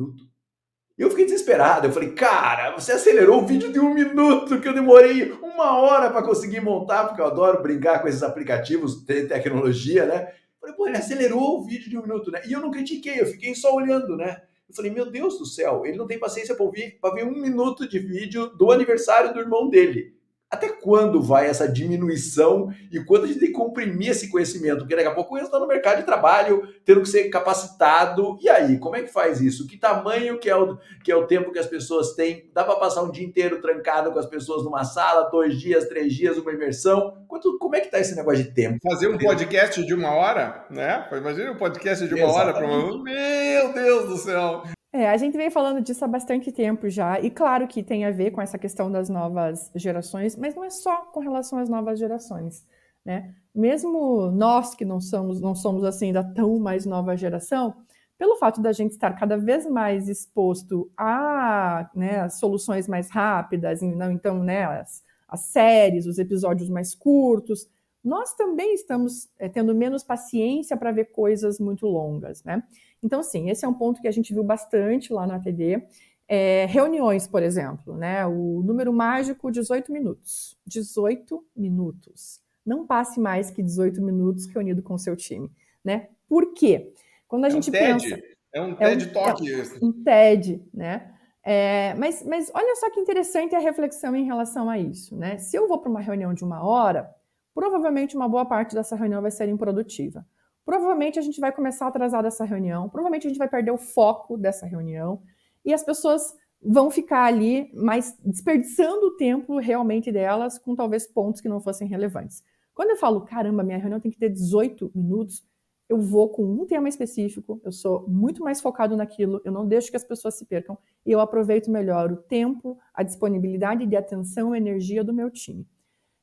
[0.98, 1.86] Eu fiquei desesperado.
[1.86, 6.10] Eu falei, cara, você acelerou o vídeo de um minuto que eu demorei uma hora
[6.10, 10.30] para conseguir montar, porque eu adoro brincar com esses aplicativos de tecnologia, né?
[10.30, 12.42] Eu falei, pô, ele acelerou o vídeo de um minuto, né?
[12.48, 14.42] E eu não critiquei, eu fiquei só olhando, né?
[14.68, 18.00] Eu falei, meu Deus do céu, ele não tem paciência para ver um minuto de
[18.00, 20.17] vídeo do aniversário do irmão dele.
[20.50, 24.80] Até quando vai essa diminuição e quando a gente tem que comprimir esse conhecimento?
[24.80, 28.38] Porque daqui a pouco está no mercado de trabalho, tendo que ser capacitado.
[28.42, 29.68] E aí, como é que faz isso?
[29.68, 32.50] Que tamanho que é o, que é o tempo que as pessoas têm?
[32.54, 36.14] Dá para passar um dia inteiro trancado com as pessoas numa sala, dois dias, três
[36.14, 37.18] dias, uma imersão?
[37.28, 38.78] Quanto, como é que está esse negócio de tempo?
[38.90, 41.10] Fazer um podcast de uma hora, né?
[41.12, 42.48] Imagina um podcast de uma Exatamente.
[42.48, 43.04] hora para uma...
[43.04, 44.77] Meu Deus do céu!
[44.98, 48.10] É, a gente vem falando disso há bastante tempo já, e claro que tem a
[48.10, 52.00] ver com essa questão das novas gerações, mas não é só com relação às novas
[52.00, 52.66] gerações,
[53.06, 53.36] né?
[53.54, 57.76] Mesmo nós que não somos, não somos assim da tão mais nova geração,
[58.18, 64.44] pelo fato da gente estar cada vez mais exposto a né, soluções mais rápidas, então,
[64.44, 67.70] né, as, as séries, os episódios mais curtos,
[68.08, 72.64] nós também estamos é, tendo menos paciência para ver coisas muito longas, né?
[73.04, 75.84] Então, sim, esse é um ponto que a gente viu bastante lá na ATD.
[76.28, 78.26] É, reuniões, por exemplo, né?
[78.26, 80.58] O número mágico, 18 minutos.
[80.66, 82.42] 18 minutos.
[82.66, 85.52] Não passe mais que 18 minutos reunido com o seu time,
[85.84, 86.08] né?
[86.28, 86.94] Por quê?
[87.28, 88.08] Quando a é gente um pensa...
[88.08, 88.24] TED.
[88.54, 89.52] É um TED é um, Talk.
[89.52, 91.14] É um TED, né?
[91.44, 95.38] É, mas, mas olha só que interessante a reflexão em relação a isso, né?
[95.38, 97.14] Se eu vou para uma reunião de uma hora,
[97.58, 100.24] provavelmente uma boa parte dessa reunião vai ser improdutiva.
[100.64, 104.38] Provavelmente a gente vai começar atrasado essa reunião, provavelmente a gente vai perder o foco
[104.38, 105.24] dessa reunião
[105.66, 111.42] e as pessoas vão ficar ali, mas desperdiçando o tempo realmente delas com talvez pontos
[111.42, 112.44] que não fossem relevantes.
[112.76, 115.44] Quando eu falo, caramba, minha reunião tem que ter 18 minutos,
[115.90, 119.90] eu vou com um tema específico, eu sou muito mais focado naquilo, eu não deixo
[119.90, 124.54] que as pessoas se percam e eu aproveito melhor o tempo, a disponibilidade de atenção
[124.54, 125.68] e energia do meu time.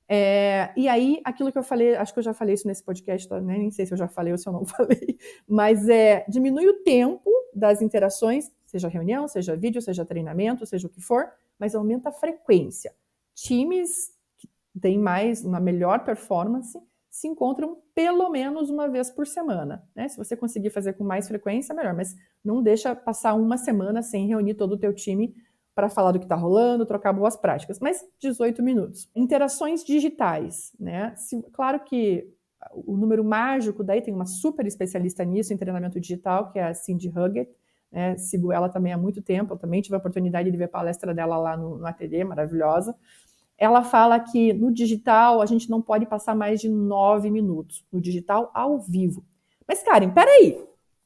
[0.09, 3.29] É, e aí, aquilo que eu falei, acho que eu já falei isso nesse podcast,
[3.29, 3.41] tá?
[3.41, 6.83] nem sei se eu já falei ou se eu não falei, mas é diminui o
[6.83, 12.11] tempo das interações, seja reunião, seja vídeo, seja treinamento, seja o que for, mas aumenta
[12.11, 12.93] a frequência.
[13.35, 14.49] Times que
[14.81, 16.79] têm mais, uma melhor performance,
[17.09, 19.89] se encontram pelo menos uma vez por semana.
[19.95, 20.09] Né?
[20.09, 24.27] Se você conseguir fazer com mais frequência, melhor, mas não deixa passar uma semana sem
[24.27, 25.33] reunir todo o teu time
[25.75, 29.11] para falar do que está rolando, trocar boas práticas, mas 18 minutos.
[29.15, 31.15] Interações digitais, né?
[31.17, 32.33] Se, claro que
[32.73, 36.75] o número mágico, daí tem uma super especialista nisso, em treinamento digital, que é a
[36.75, 37.51] Cindy Huggett,
[37.93, 38.17] né?
[38.17, 41.13] sigo ela também há muito tempo, eu também tive a oportunidade de ver a palestra
[41.13, 42.97] dela lá no, no ATD, maravilhosa
[43.57, 48.01] ela fala que no digital a gente não pode passar mais de nove minutos, no
[48.01, 49.25] digital ao vivo.
[49.67, 50.63] Mas, Karen, peraí,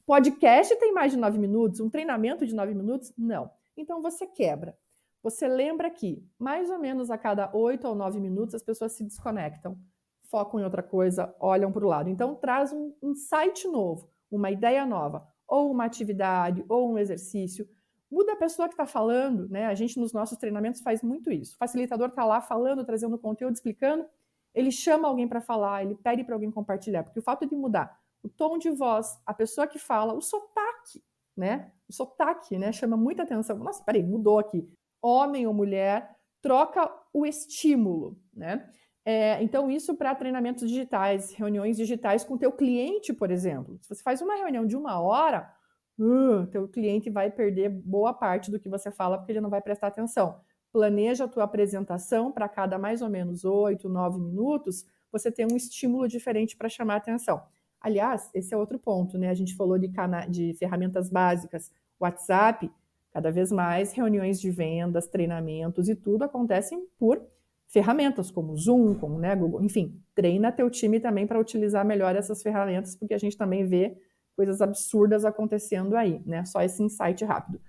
[0.06, 3.12] podcast tem mais de nove minutos, um treinamento de nove minutos?
[3.16, 3.50] Não.
[3.80, 4.76] Então você quebra.
[5.22, 9.04] Você lembra que mais ou menos a cada oito ou nove minutos as pessoas se
[9.04, 9.78] desconectam,
[10.24, 12.08] focam em outra coisa, olham para o lado.
[12.08, 17.68] Então traz um insight novo, uma ideia nova, ou uma atividade, ou um exercício
[18.10, 19.66] muda a pessoa que está falando, né?
[19.66, 21.54] A gente nos nossos treinamentos faz muito isso.
[21.54, 24.06] O facilitador está lá falando, trazendo conteúdo, explicando,
[24.54, 27.98] ele chama alguém para falar, ele pede para alguém compartilhar, porque o fato de mudar
[28.22, 31.02] o tom de voz, a pessoa que fala, o sotaque,
[31.38, 31.70] né?
[31.88, 32.72] O sotaque, né?
[32.72, 33.56] Chama muita atenção.
[33.58, 34.68] Nossa, peraí, mudou aqui.
[35.00, 36.10] Homem ou mulher,
[36.42, 38.68] troca o estímulo, né?
[39.04, 43.78] É, então, isso para treinamentos digitais, reuniões digitais com teu cliente, por exemplo.
[43.80, 45.50] Se você faz uma reunião de uma hora,
[45.98, 49.62] uh, teu cliente vai perder boa parte do que você fala porque ele não vai
[49.62, 50.40] prestar atenção.
[50.70, 55.56] Planeja a tua apresentação para cada mais ou menos 8, 9 minutos, você tem um
[55.56, 57.42] estímulo diferente para chamar a atenção.
[57.80, 59.30] Aliás, esse é outro ponto, né?
[59.30, 59.88] A gente falou de,
[60.28, 61.70] de ferramentas básicas,
[62.00, 62.70] WhatsApp,
[63.12, 67.20] cada vez mais reuniões de vendas, treinamentos e tudo acontecem por
[67.68, 72.42] ferramentas como Zoom, como né, Google, enfim, treina teu time também para utilizar melhor essas
[72.42, 73.96] ferramentas, porque a gente também vê
[74.34, 76.44] coisas absurdas acontecendo aí, né?
[76.44, 77.60] Só esse insight rápido.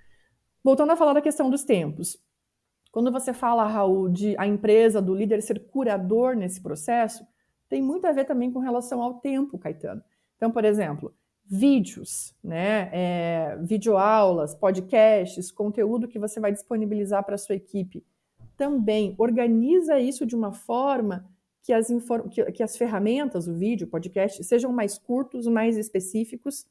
[0.64, 2.18] Voltando a falar da questão dos tempos.
[2.92, 7.26] Quando você fala, Raul, de a empresa, do líder ser curador nesse processo,
[7.70, 10.04] tem muito a ver também com relação ao tempo, Caetano.
[10.36, 11.14] Então, por exemplo,
[11.46, 18.04] vídeos, né, é, videoaulas, podcasts, conteúdo que você vai disponibilizar para a sua equipe.
[18.58, 21.26] Também organiza isso de uma forma
[21.64, 21.88] que as,
[22.32, 26.66] que, que as ferramentas, o vídeo, o podcast, sejam mais curtos, mais específicos,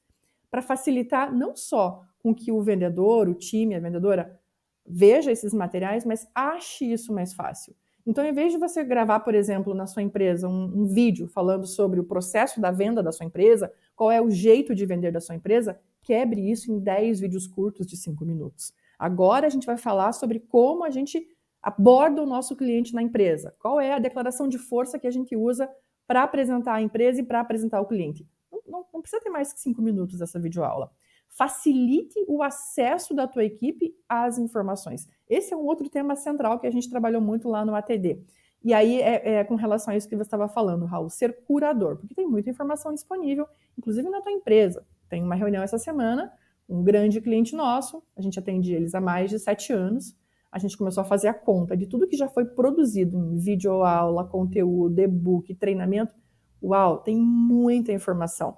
[0.51, 4.41] para facilitar não só com que o vendedor, o time, a vendedora
[4.87, 7.75] veja esses materiais, mas ache isso mais fácil.
[8.09, 11.67] Então, em vez de você gravar, por exemplo, na sua empresa um, um, vídeo falando
[11.67, 15.21] sobre o processo da venda da sua empresa, qual é o jeito de vender da
[15.21, 18.73] sua empresa, quebre isso em 10 vídeos curtos de 5 minutos.
[18.99, 21.23] Agora a gente vai falar sobre como a gente
[21.63, 23.55] aborda o nosso cliente na empresa?
[23.59, 25.69] Qual é a declaração de força que a gente usa
[26.07, 28.27] para apresentar a empresa e para apresentar o cliente?
[28.51, 30.91] Não, não, não, precisa ter mais que cinco minutos essa videoaula.
[31.39, 35.07] Facilite o acesso da tua equipe às informações.
[35.31, 38.21] Esse é um outro tema central que a gente trabalhou muito lá no ATD.
[38.65, 41.97] E aí é, é com relação a isso que você estava falando, Raul, ser curador,
[41.97, 43.47] porque tem muita informação disponível,
[43.79, 44.85] inclusive na tua empresa.
[45.09, 46.33] Tem uma reunião essa semana,
[46.69, 50.17] um grande cliente nosso, a gente atende eles há mais de sete anos,
[50.51, 53.85] a gente começou a fazer a conta de tudo que já foi produzido em vídeo
[53.85, 56.13] aula, conteúdo, e-book, treinamento.
[56.61, 58.57] Uau, tem muita informação?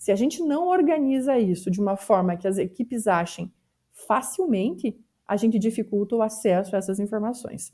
[0.00, 3.52] Se a gente não organiza isso de uma forma que as equipes achem
[3.92, 4.98] facilmente,
[5.28, 7.70] a gente dificulta o acesso a essas informações.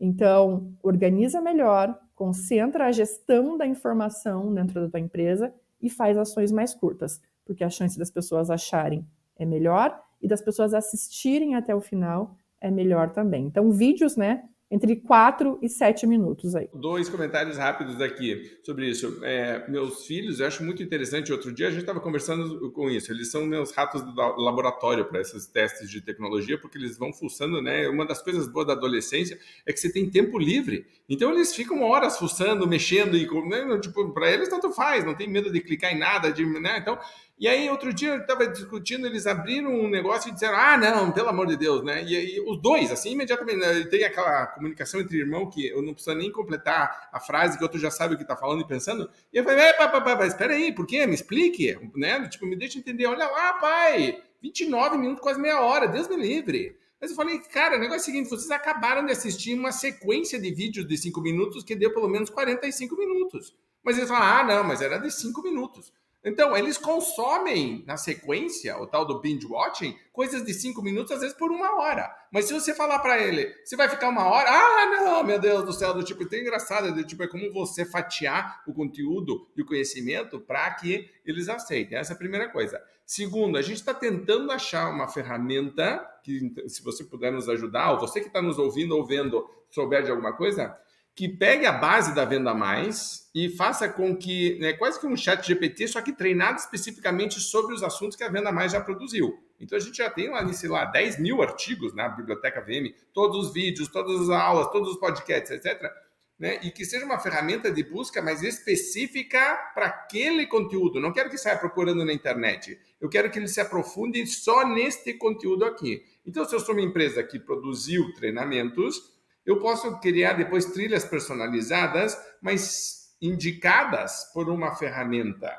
[0.00, 6.50] Então, organiza melhor, concentra a gestão da informação dentro da tua empresa e faz ações
[6.50, 9.06] mais curtas, porque a chance das pessoas acharem
[9.36, 13.46] é melhor e das pessoas assistirem até o final é melhor também.
[13.46, 14.42] Então, vídeos, né?
[14.70, 16.68] Entre 4 e 7 minutos aí.
[16.74, 19.18] Dois comentários rápidos aqui sobre isso.
[19.22, 21.32] É, meus filhos, eu acho muito interessante.
[21.32, 23.10] Outro dia a gente estava conversando com isso.
[23.10, 27.62] Eles são meus ratos do laboratório para esses testes de tecnologia, porque eles vão fuçando,
[27.62, 27.88] né?
[27.88, 30.84] Uma das coisas boas da adolescência é que você tem tempo livre.
[31.08, 33.78] Então eles ficam horas fuçando, mexendo e, né?
[33.80, 36.76] tipo, para eles tanto faz, não tem medo de clicar em nada, de, né?
[36.78, 36.98] Então
[37.40, 41.12] e aí, outro dia, eu estava discutindo, eles abriram um negócio e disseram: ah, não,
[41.12, 42.02] pelo amor de Deus, né?
[42.02, 43.84] E, e os dois, assim, imediatamente, né?
[43.84, 47.78] tem aquela comunicação entre irmão que eu não preciso nem completar a frase, que outro
[47.78, 49.08] já sabe o que está falando e pensando.
[49.32, 51.06] E eu falei: pá, pá, espera aí, por quê?
[51.06, 52.26] Me explique, né?
[52.28, 53.06] Tipo, me deixa entender.
[53.06, 56.76] Olha lá, pai, 29 minutos, quase meia hora, Deus me livre.
[57.00, 60.40] Mas eu falei, cara, o negócio é o seguinte: vocês acabaram de assistir uma sequência
[60.40, 63.54] de vídeos de 5 minutos que deu pelo menos 45 minutos.
[63.82, 65.92] Mas eles falaram, ah, não, mas era de 5 minutos.
[66.24, 71.20] Então, eles consomem na sequência, o tal do binge watching, coisas de cinco minutos, às
[71.20, 72.12] vezes por uma hora.
[72.32, 75.64] Mas se você falar para ele, você vai ficar uma hora, ah, não, meu Deus
[75.64, 79.62] do céu, do tipo, tem engraçado, do tipo, é como você fatiar o conteúdo e
[79.62, 81.96] o conhecimento para que eles aceitem.
[81.96, 82.82] Essa é a primeira coisa.
[83.06, 88.00] Segundo, a gente está tentando achar uma ferramenta que, se você puder nos ajudar, ou
[88.00, 90.76] você que está nos ouvindo ou vendo, souber de alguma coisa,
[91.18, 95.16] que pegue a base da venda mais e faça com que, né, quase que um
[95.16, 99.36] chat GPT, só que treinado especificamente sobre os assuntos que a venda mais já produziu.
[99.58, 103.48] Então a gente já tem lá, sei lá, 10 mil artigos na biblioteca VM, todos
[103.48, 105.90] os vídeos, todas as aulas, todos os podcasts, etc.
[106.38, 106.60] Né?
[106.62, 111.00] E que seja uma ferramenta de busca mais específica para aquele conteúdo.
[111.00, 112.78] Não quero que saia procurando na internet.
[113.00, 116.00] Eu quero que ele se aprofunde só neste conteúdo aqui.
[116.24, 119.17] Então, se eu sou uma empresa que produziu treinamentos,
[119.48, 125.50] eu posso criar depois trilhas personalizadas, mas indicadas por uma ferramenta,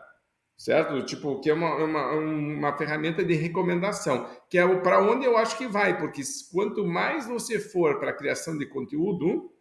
[0.56, 1.04] certo?
[1.04, 5.58] Tipo, que é uma, uma, uma ferramenta de recomendação, que é para onde eu acho
[5.58, 6.22] que vai, porque
[6.52, 9.52] quanto mais você for para a criação de conteúdo,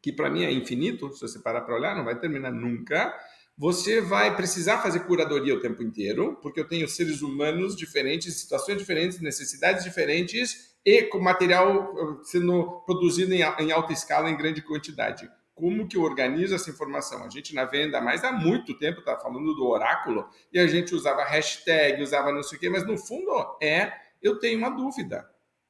[0.00, 3.12] que para mim é infinito, se você parar para olhar, não vai terminar nunca,
[3.58, 8.76] você vai precisar fazer curadoria o tempo inteiro, porque eu tenho seres humanos diferentes, situações
[8.76, 14.60] diferentes, necessidades diferentes e com material uh, sendo produzido em, em alta escala, em grande
[14.60, 15.28] quantidade.
[15.54, 17.24] Como que eu organizo essa informação?
[17.24, 20.94] A gente na venda mais há muito tempo está falando do oráculo e a gente
[20.94, 23.32] usava hashtag, usava não sei o quê, mas no fundo
[23.62, 23.90] é
[24.22, 25.26] eu tenho uma dúvida,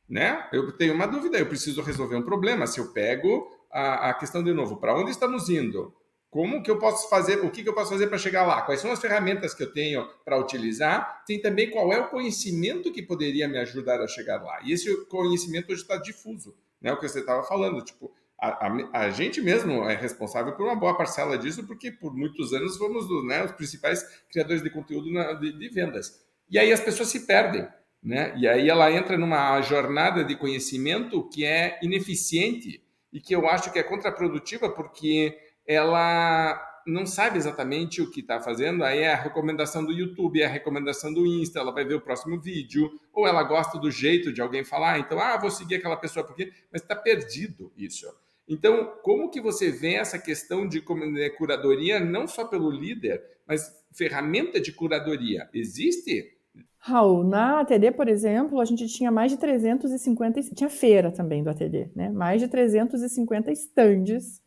[0.09, 0.49] né?
[0.53, 2.67] Eu tenho uma dúvida, eu preciso resolver um problema.
[2.67, 5.95] Se eu pego a, a questão de novo, para onde estamos indo?
[6.37, 8.61] Como que eu posso fazer, o que, que eu posso fazer para chegar lá?
[8.61, 11.25] Quais são as ferramentas que eu tenho para utilizar?
[11.27, 14.61] Tem também qual é o conhecimento que poderia me ajudar a chegar lá.
[14.63, 16.93] E esse conhecimento hoje está difuso, né?
[16.93, 20.77] O que você estava falando, tipo, a, a, a, gente mesmo é responsável por uma
[20.77, 25.33] boa parcela disso, porque por muitos anos fomos né, os principais criadores de conteúdo na,
[25.33, 26.23] de, de, vendas.
[26.51, 27.67] E aí as pessoas se perdem,
[28.03, 28.35] né?
[28.37, 33.73] E aí ela entra numa jornada de conhecimento que é ineficiente e que eu acho
[33.73, 39.17] que é contraprodutiva, porque ela não sabe exatamente o que está fazendo, aí é a
[39.17, 43.27] recomendação do YouTube, é a recomendação do Insta, ela vai ver o próximo vídeo, ou
[43.27, 46.83] ela gosta do jeito de alguém falar, então, ah, vou seguir aquela pessoa porque, mas
[46.83, 48.07] está perdido isso.
[48.49, 53.69] Então, como que você vê essa questão de né, curadoria, não só pelo líder, mas
[53.93, 55.49] ferramenta de curadoria?
[55.53, 56.37] Existe?
[56.79, 61.51] Raul, na ATD, por exemplo, a gente tinha mais de 350, tinha feira também do
[61.51, 62.09] ATD, né?
[62.11, 64.41] Mais de 350 estandes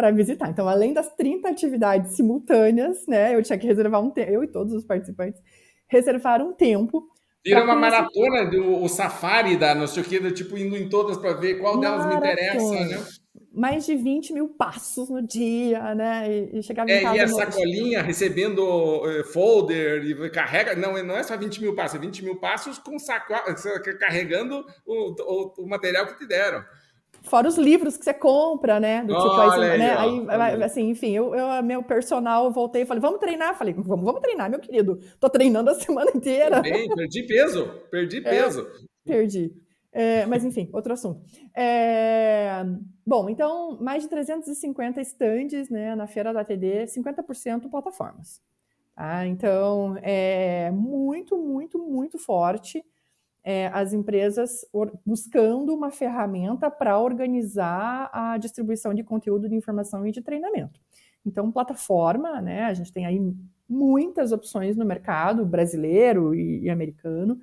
[0.00, 0.48] para visitar.
[0.48, 4.48] Então, além das 30 atividades simultâneas, né, eu tinha que reservar um tempo, eu e
[4.48, 5.38] todos os participantes
[5.86, 7.06] reservaram um tempo.
[7.44, 11.18] Vira uma maratona do o safari da não sei o que, tipo indo em todas
[11.18, 12.20] para ver qual maratona.
[12.20, 13.06] delas me interessa, né?
[13.52, 16.26] Mais de 20 mil passos no dia, né?
[16.30, 17.16] E, e chegava é, em casa.
[17.16, 20.74] E a sacolinha recebendo uh, folder e carrega.
[20.76, 23.34] Não, não é só 20 mil passos, é 20 mil passos com saco,
[23.98, 26.64] carregando o, o, o material que te deram.
[27.22, 29.04] Fora os livros que você compra, né?
[29.04, 29.96] Do tipo, aí, né?
[29.96, 33.56] aí, aí, assim, enfim, eu, eu, meu personal, eu voltei e falei, vamos treinar?
[33.56, 35.00] Falei, vamos, vamos treinar, meu querido.
[35.18, 36.60] Tô treinando a semana inteira.
[36.60, 38.60] Bem, perdi peso, perdi é, peso.
[38.60, 39.52] É, perdi.
[39.92, 41.20] É, mas, enfim, outro assunto.
[41.54, 42.64] É,
[43.04, 48.40] bom, então, mais de 350 estandes né, na feira da TD, 50% plataformas.
[48.94, 49.26] Tá?
[49.26, 52.84] Então, é muito, muito, muito forte
[53.42, 54.64] é, as empresas
[55.04, 60.78] buscando uma ferramenta para organizar a distribuição de conteúdo de informação e de treinamento.
[61.24, 62.64] Então, plataforma, né?
[62.64, 63.20] A gente tem aí
[63.68, 67.38] muitas opções no mercado brasileiro e, e americano.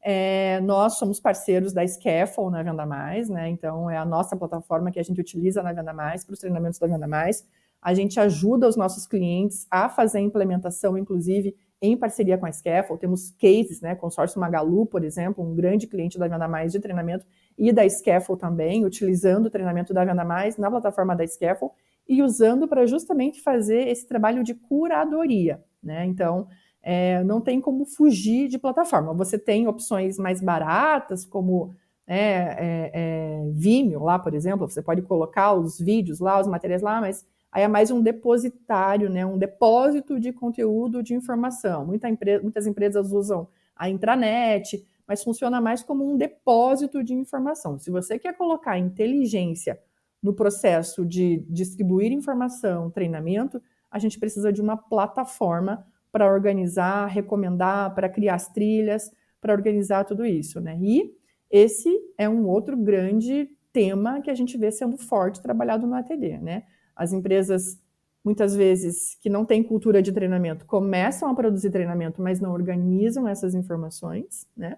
[0.00, 3.48] É, nós somos parceiros da Scaffold na Venda Mais, né?
[3.48, 6.78] Então, é a nossa plataforma que a gente utiliza na Venda Mais para os treinamentos
[6.78, 7.46] da Venda Mais.
[7.80, 12.52] A gente ajuda os nossos clientes a fazer a implementação, inclusive, em parceria com a
[12.52, 16.80] Scaffold, temos cases, né, consórcio Magalu, por exemplo, um grande cliente da Venda Mais de
[16.80, 17.24] treinamento,
[17.56, 21.74] e da Scaffold também, utilizando o treinamento da Venda Mais na plataforma da Scaffold
[22.08, 26.04] e usando para justamente fazer esse trabalho de curadoria, né?
[26.06, 26.48] Então,
[26.82, 29.12] é, não tem como fugir de plataforma.
[29.14, 31.74] Você tem opções mais baratas, como
[32.06, 36.80] né, é, é, Vimeo lá, por exemplo, você pode colocar os vídeos lá, os materiais
[36.80, 41.86] lá, mas Aí é mais um depositário, né, um depósito de conteúdo de informação.
[41.86, 47.78] Muita empre muitas empresas usam a intranet, mas funciona mais como um depósito de informação.
[47.78, 49.80] Se você quer colocar inteligência
[50.22, 57.94] no processo de distribuir informação, treinamento, a gente precisa de uma plataforma para organizar, recomendar,
[57.94, 60.76] para criar as trilhas, para organizar tudo isso, né?
[60.80, 61.14] E
[61.50, 61.88] esse
[62.18, 66.64] é um outro grande tema que a gente vê sendo forte trabalhado no ATD, né?
[66.98, 67.80] As empresas
[68.24, 73.26] muitas vezes que não têm cultura de treinamento, começam a produzir treinamento, mas não organizam
[73.26, 74.76] essas informações, né?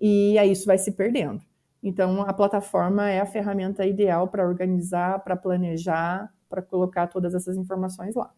[0.00, 1.40] E aí isso vai se perdendo.
[1.80, 7.56] Então, a plataforma é a ferramenta ideal para organizar, para planejar, para colocar todas essas
[7.56, 8.32] informações lá.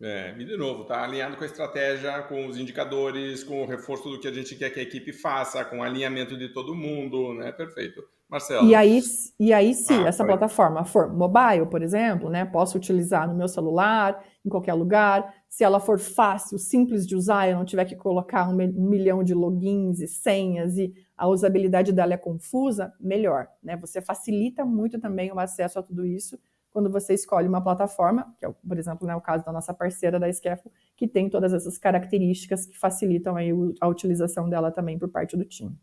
[0.00, 4.10] É, e de novo, está alinhado com a estratégia, com os indicadores, com o reforço
[4.10, 7.32] do que a gente quer que a equipe faça, com o alinhamento de todo mundo,
[7.34, 7.52] né?
[7.52, 8.02] Perfeito.
[8.34, 8.68] Marcelo.
[8.68, 9.00] E aí,
[9.38, 12.44] e aí se ah, essa plataforma for mobile, por exemplo, né?
[12.44, 15.32] Posso utilizar no meu celular, em qualquer lugar.
[15.48, 19.32] Se ela for fácil, simples de usar, eu não tiver que colocar um, milhão de
[19.34, 23.46] logins e senhas e a usabilidade dela é confusa, melhor.
[23.62, 23.76] Né?
[23.76, 26.36] Você facilita muito também o acesso a tudo isso
[26.72, 30.18] quando você escolhe uma plataforma, que é, por exemplo, né, o caso da nossa parceira
[30.18, 35.08] da Scafo, que tem todas essas características que facilitam aí a utilização dela também por
[35.08, 35.78] parte do time.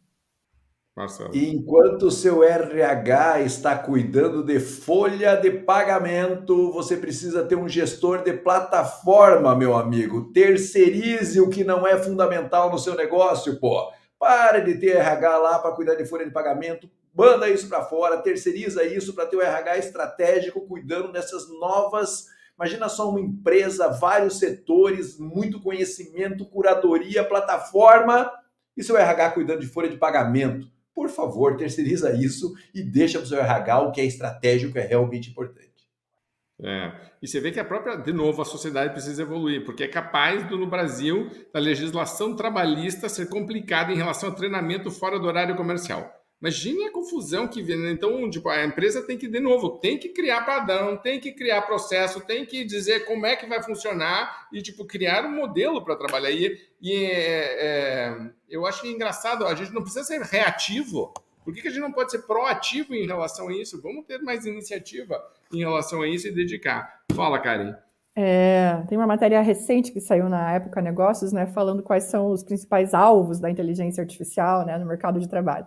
[0.96, 1.32] Marcelo.
[1.34, 8.24] Enquanto o seu RH está cuidando de folha de pagamento, você precisa ter um gestor
[8.24, 10.32] de plataforma, meu amigo.
[10.34, 13.89] Terceirize o que não é fundamental no seu negócio, pô.
[14.20, 16.89] Pare de ter RH lá para cuidar de folha de pagamento.
[17.14, 22.26] Manda isso para fora, terceiriza isso para ter o RH estratégico cuidando dessas novas.
[22.56, 28.30] Imagina só uma empresa, vários setores, muito conhecimento, curadoria, plataforma
[28.76, 30.68] e seu RH cuidando de folha de pagamento.
[30.94, 34.82] Por favor, terceiriza isso e deixa para o seu RH o que é estratégico, é
[34.82, 35.72] realmente importante.
[36.64, 36.92] É.
[37.22, 40.48] E você vê que a própria, de novo, a sociedade precisa evoluir, porque é capaz
[40.48, 45.56] do, no Brasil, da legislação trabalhista ser complicada em relação ao treinamento fora do horário
[45.56, 46.21] comercial.
[46.42, 47.78] Imagine a confusão que vem.
[47.78, 47.92] Né?
[47.92, 51.62] Então, tipo, a empresa tem que, de novo, tem que criar padrão, tem que criar
[51.62, 55.96] processo, tem que dizer como é que vai funcionar e, tipo, criar um modelo para
[55.96, 56.32] trabalhar.
[56.32, 61.14] E, e é, é, eu acho engraçado, a gente não precisa ser reativo.
[61.44, 63.80] Por que, que a gente não pode ser proativo em relação a isso?
[63.80, 65.24] Vamos ter mais iniciativa
[65.54, 67.04] em relação a isso e dedicar.
[67.14, 67.76] Fala, Karen.
[68.16, 72.44] É, tem uma matéria recente que saiu na época Negócios, né, falando quais são os
[72.44, 75.66] principais alvos da inteligência artificial né, no mercado de trabalho.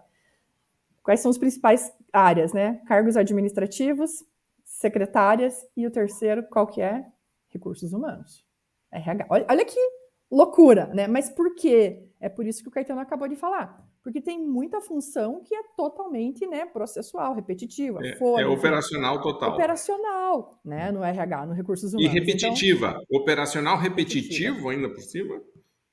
[1.04, 2.80] Quais são as principais áreas, né?
[2.86, 4.24] Cargos administrativos,
[4.64, 7.04] secretárias e o terceiro, qual que é?
[7.50, 8.42] Recursos humanos.
[8.90, 9.26] RH.
[9.28, 9.78] Olha, olha que
[10.30, 11.06] loucura, né?
[11.06, 12.08] Mas por quê?
[12.18, 13.84] É por isso que o Caetano acabou de falar.
[14.02, 18.00] Porque tem muita função que é totalmente né, processual, repetitiva.
[18.04, 19.52] É, folha, é operacional total.
[19.52, 20.90] Operacional, né?
[20.90, 22.10] No RH, no recursos humanos.
[22.10, 23.00] E repetitiva.
[23.02, 24.70] Então, operacional repetitivo repetitiva.
[24.70, 25.40] ainda por cima?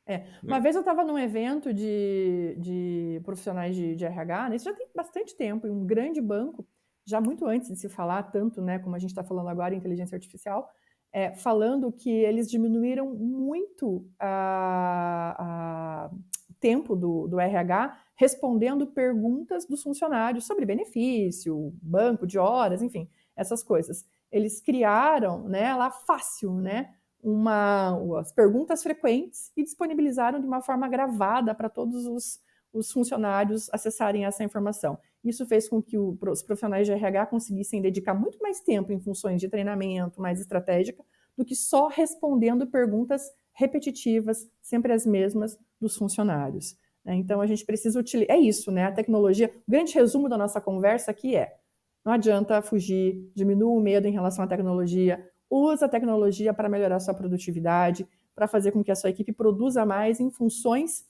[0.06, 0.18] É.
[0.18, 0.26] Né?
[0.44, 4.56] Uma vez eu estava num evento de, de profissionais de, de RH, né?
[4.56, 6.68] isso já tem bastante tempo, em um grande banco,
[7.06, 10.16] já muito antes de se falar tanto, né, como a gente está falando agora, inteligência
[10.16, 10.70] artificial,
[11.12, 16.12] é, falando que eles diminuíram muito a, a
[16.60, 23.64] tempo do, do RH respondendo perguntas dos funcionários sobre benefício, banco de horas, enfim, essas
[23.64, 24.06] coisas.
[24.32, 26.94] Eles criaram, né, lá fácil, né,
[27.24, 32.40] uma, as perguntas frequentes e disponibilizaram de uma forma gravada para todos os,
[32.74, 34.98] os, funcionários acessarem essa informação.
[35.24, 39.00] Isso fez com que o, os profissionais de RH conseguissem dedicar muito mais tempo em
[39.00, 41.04] funções de treinamento mais estratégica
[41.38, 46.76] do que só respondendo perguntas repetitivas, sempre as mesmas, dos funcionários.
[47.04, 47.16] Né?
[47.16, 48.36] Então a gente precisa utilizar.
[48.36, 48.86] É isso, né?
[48.86, 49.52] A tecnologia.
[49.68, 51.56] O grande resumo da nossa conversa aqui é:
[52.06, 57.00] não adianta fugir, diminua o medo em relação à tecnologia, usa a tecnologia para melhorar
[57.02, 61.06] sua produtividade, para fazer com que a sua equipe produza mais em funções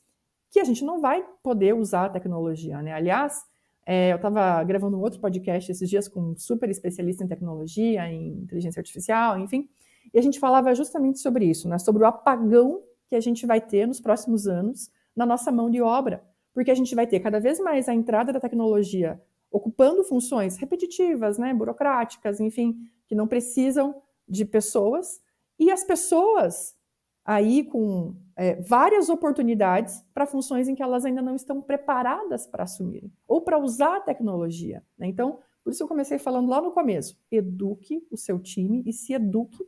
[0.50, 2.92] que a gente não vai poder usar a tecnologia, né?
[2.92, 3.44] Aliás,
[3.86, 8.08] é, eu estava gravando um outro podcast esses dias com um super especialista em tecnologia,
[8.08, 9.70] em inteligência artificial, enfim,
[10.14, 11.78] e a gente falava justamente sobre isso, né?
[11.78, 15.82] Sobre o apagão que a gente vai ter nos próximos anos na nossa mão de
[15.82, 16.24] obra,
[16.54, 19.22] porque a gente vai ter cada vez mais a entrada da tecnologia
[19.52, 24.02] ocupando funções repetitivas, né, burocráticas, enfim, que não precisam
[24.32, 25.22] de pessoas
[25.60, 26.76] e as pessoas
[27.24, 32.64] aí com é, várias oportunidades para funções em que elas ainda não estão preparadas para
[32.64, 34.84] assumirem ou para usar a tecnologia.
[34.98, 35.08] Né?
[35.08, 39.14] Então, por isso eu comecei falando lá no começo: eduque o seu time e se
[39.14, 39.68] eduque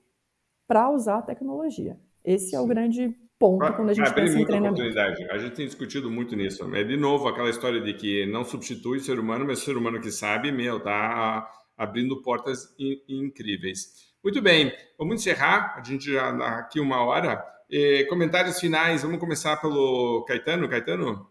[0.67, 1.99] para usar a tecnologia.
[2.23, 2.55] Esse Sim.
[2.55, 4.81] é o grande ponto quando a gente pensa em treinamento.
[4.81, 5.29] Oportunidade.
[5.29, 6.63] A gente tem discutido muito nisso.
[6.73, 9.75] É de novo aquela história de que não substitui o ser humano, mas o ser
[9.77, 11.47] humano que sabe, meu, tá
[11.77, 12.73] abrindo portas
[13.07, 14.12] incríveis.
[14.23, 15.75] Muito bem, vamos encerrar.
[15.77, 17.43] A gente já está aqui uma hora.
[17.69, 20.69] E, comentários finais, vamos começar pelo Caetano.
[20.69, 21.27] Caetano?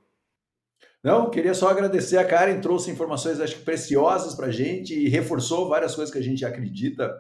[1.03, 5.09] Não, queria só agradecer a Karen, trouxe informações acho que preciosas para a gente e
[5.09, 7.11] reforçou várias coisas que a gente acredita.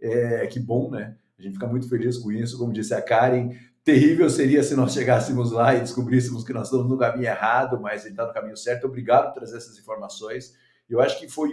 [0.00, 1.16] É, que bom, né?
[1.36, 2.56] A gente fica muito feliz com isso.
[2.56, 3.50] Como disse a Karen,
[3.82, 8.04] terrível seria se nós chegássemos lá e descobríssemos que nós estamos no caminho errado, mas
[8.04, 8.86] ele está no caminho certo.
[8.86, 10.54] Obrigado por trazer essas informações.
[10.88, 11.50] Eu acho que foi,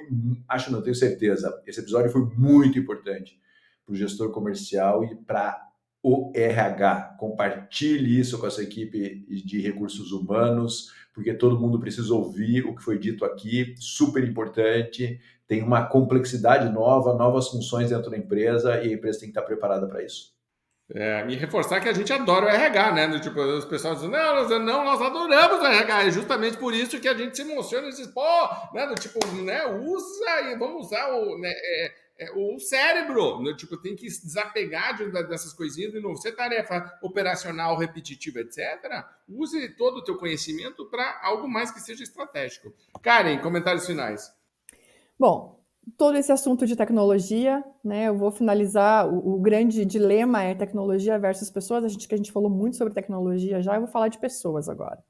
[0.48, 3.44] acho não, tenho certeza, esse episódio foi muito importante
[3.86, 5.62] para o gestor comercial e para
[6.02, 7.16] o RH.
[7.20, 12.76] Compartilhe isso com a sua equipe de recursos humanos, porque todo mundo precisa ouvir o
[12.76, 15.20] que foi dito aqui, super importante.
[15.48, 19.48] Tem uma complexidade nova, novas funções dentro da empresa e a empresa tem que estar
[19.48, 20.36] preparada para isso.
[20.94, 23.20] É, e reforçar que a gente adora o RH, né?
[23.20, 26.04] Tipo, os pessoal dizem, não, nós, não, nós adoramos o RH.
[26.04, 28.22] É justamente por isso que a gente se emociona e diz, pô,
[28.72, 28.94] né?
[29.00, 29.66] tipo, né?
[29.66, 31.52] Usa e vamos usar o, né?
[31.52, 33.54] É, é, o cérebro, né?
[33.56, 36.16] tipo, tem que se desapegar de, dessas coisinhas de novo.
[36.16, 39.06] Você tarefa operacional, repetitiva, etc.
[39.28, 42.74] Use todo o teu conhecimento para algo mais que seja estratégico.
[43.02, 44.34] Karen, comentários finais.
[45.20, 45.62] Bom,
[45.98, 48.08] todo esse assunto de tecnologia, né?
[48.08, 49.08] Eu vou finalizar.
[49.08, 51.84] O, o, grande dilema é tecnologia versus pessoas.
[51.84, 54.70] A gente que a gente falou muito sobre tecnologia já, eu vou falar de pessoas
[54.70, 55.04] agora.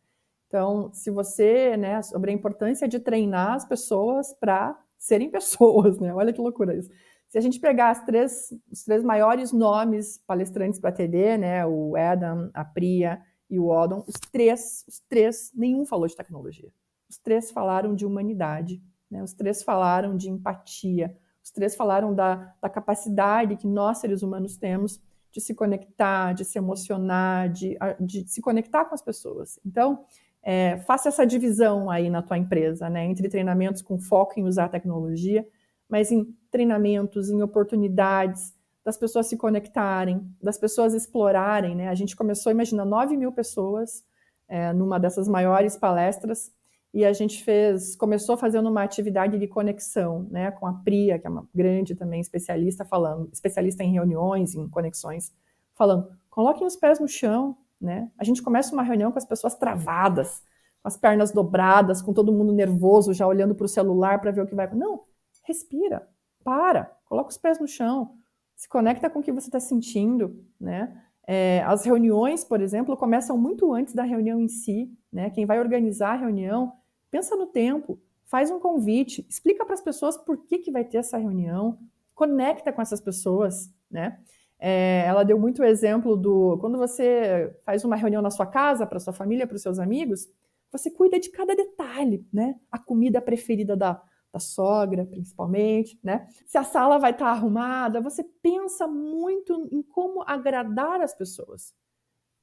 [0.47, 6.13] Então, se você, né, sobre a importância de treinar as pessoas para serem pessoas, né?
[6.13, 6.89] Olha que loucura isso.
[7.27, 11.95] Se a gente pegar as três, os três maiores nomes palestrantes para TD, né, o
[11.95, 16.71] Adam, a Priya e o Odon, os três, os três, nenhum falou de tecnologia.
[17.09, 19.23] Os três falaram de humanidade né?
[19.23, 24.57] Os três falaram de empatia, os três falaram da, da capacidade que nós, seres humanos,
[24.57, 25.01] temos
[25.31, 29.59] de se conectar, de se emocionar, de, de se conectar com as pessoas.
[29.65, 30.05] Então,
[30.45, 33.03] é, faça essa divisão aí na tua empresa, né?
[33.03, 35.45] Entre treinamentos com foco em usar a tecnologia,
[35.89, 41.89] mas em treinamentos, em oportunidades das pessoas se conectarem, das pessoas explorarem, né?
[41.89, 44.03] A gente começou, imagina, 9 mil pessoas
[44.47, 46.53] é, numa dessas maiores palestras,
[46.93, 51.27] e a gente fez, começou fazendo uma atividade de conexão, né, com a Priya, que
[51.27, 55.33] é uma grande também especialista falando, especialista em reuniões, em conexões,
[55.73, 58.11] falando, coloquem os pés no chão, né?
[58.17, 60.41] A gente começa uma reunião com as pessoas travadas,
[60.81, 64.41] com as pernas dobradas, com todo mundo nervoso, já olhando para o celular para ver
[64.41, 64.69] o que vai.
[64.73, 65.03] Não,
[65.43, 66.07] respira,
[66.43, 68.15] para, coloca os pés no chão,
[68.55, 71.01] se conecta com o que você está sentindo, né?
[71.27, 75.29] É, as reuniões, por exemplo, começam muito antes da reunião em si, né?
[75.29, 76.73] Quem vai organizar a reunião
[77.15, 80.97] Pensa no tempo, faz um convite, explica para as pessoas por que, que vai ter
[80.97, 81.79] essa reunião,
[82.13, 84.19] conecta com essas pessoas, né?
[84.59, 88.99] É, ela deu muito exemplo do quando você faz uma reunião na sua casa, para
[88.99, 90.27] sua família, para os seus amigos,
[90.71, 92.55] você cuida de cada detalhe, né?
[92.71, 94.01] A comida preferida da,
[94.31, 96.27] da sogra, principalmente, né?
[96.45, 101.73] Se a sala vai estar tá arrumada, você pensa muito em como agradar as pessoas.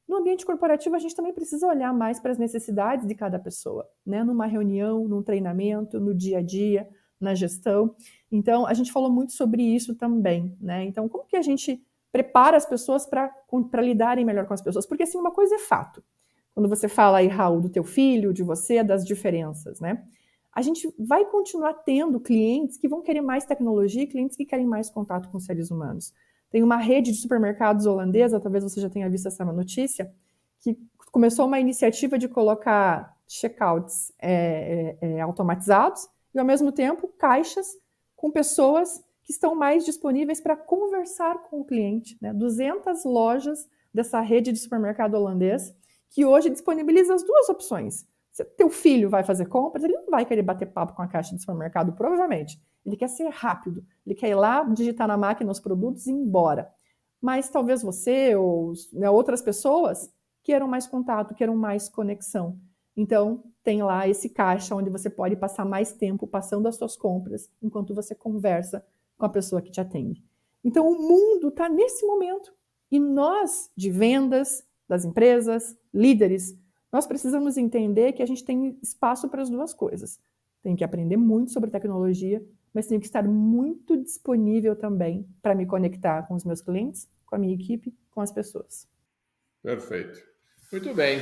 [0.09, 3.89] No ambiente corporativo, a gente também precisa olhar mais para as necessidades de cada pessoa,
[4.05, 4.25] né?
[4.25, 6.89] Numa reunião, num treinamento, no dia a dia,
[7.21, 7.95] na gestão.
[8.31, 10.85] Então, a gente falou muito sobre isso também, né?
[10.85, 11.83] Então, como que a gente
[12.13, 13.33] prepara as pessoas para
[13.81, 14.87] lidarem melhor com as pessoas?
[14.87, 16.05] Porque, assim, uma coisa é fato.
[16.55, 20.05] Quando você fala aí, Raul, do teu filho, de você, das diferenças, né?
[20.53, 24.67] A gente vai continuar tendo clientes que vão querer mais tecnologia e clientes que querem
[24.67, 26.13] mais contato com seres humanos.
[26.51, 30.13] Tem uma rede de supermercados holandesa, talvez você já tenha visto essa notícia,
[30.61, 30.79] que
[31.11, 37.69] começou uma iniciativa de colocar checkouts é, é, é, automatizados e, ao mesmo tempo, caixas
[38.15, 42.17] com pessoas que estão mais disponíveis para conversar com o cliente.
[42.21, 42.33] Né?
[42.33, 45.75] 200 lojas dessa rede de supermercado holandês
[46.11, 48.07] que hoje disponibiliza as duas opções.
[48.31, 51.35] Se teu filho vai fazer compras, ele não vai querer bater papo com a caixa
[51.35, 52.61] de supermercado, provavelmente.
[52.85, 56.15] Ele quer ser rápido, ele quer ir lá, digitar na máquina os produtos e ir
[56.15, 56.71] embora.
[57.21, 60.11] Mas talvez você ou né, outras pessoas
[60.43, 62.59] queiram mais contato, queiram mais conexão.
[62.97, 67.51] Então, tem lá esse caixa onde você pode passar mais tempo passando as suas compras
[67.63, 68.85] enquanto você conversa
[69.17, 70.25] com a pessoa que te atende.
[70.65, 72.53] Então, o mundo está nesse momento
[72.91, 76.57] e nós, de vendas, das empresas, líderes,
[76.93, 80.21] nós precisamos entender que a gente tem espaço para as duas coisas.
[80.63, 82.45] Tem que aprender muito sobre tecnologia,
[82.75, 87.35] mas tenho que estar muito disponível também para me conectar com os meus clientes, com
[87.35, 88.87] a minha equipe, com as pessoas.
[89.63, 90.23] Perfeito.
[90.71, 91.21] Muito bem.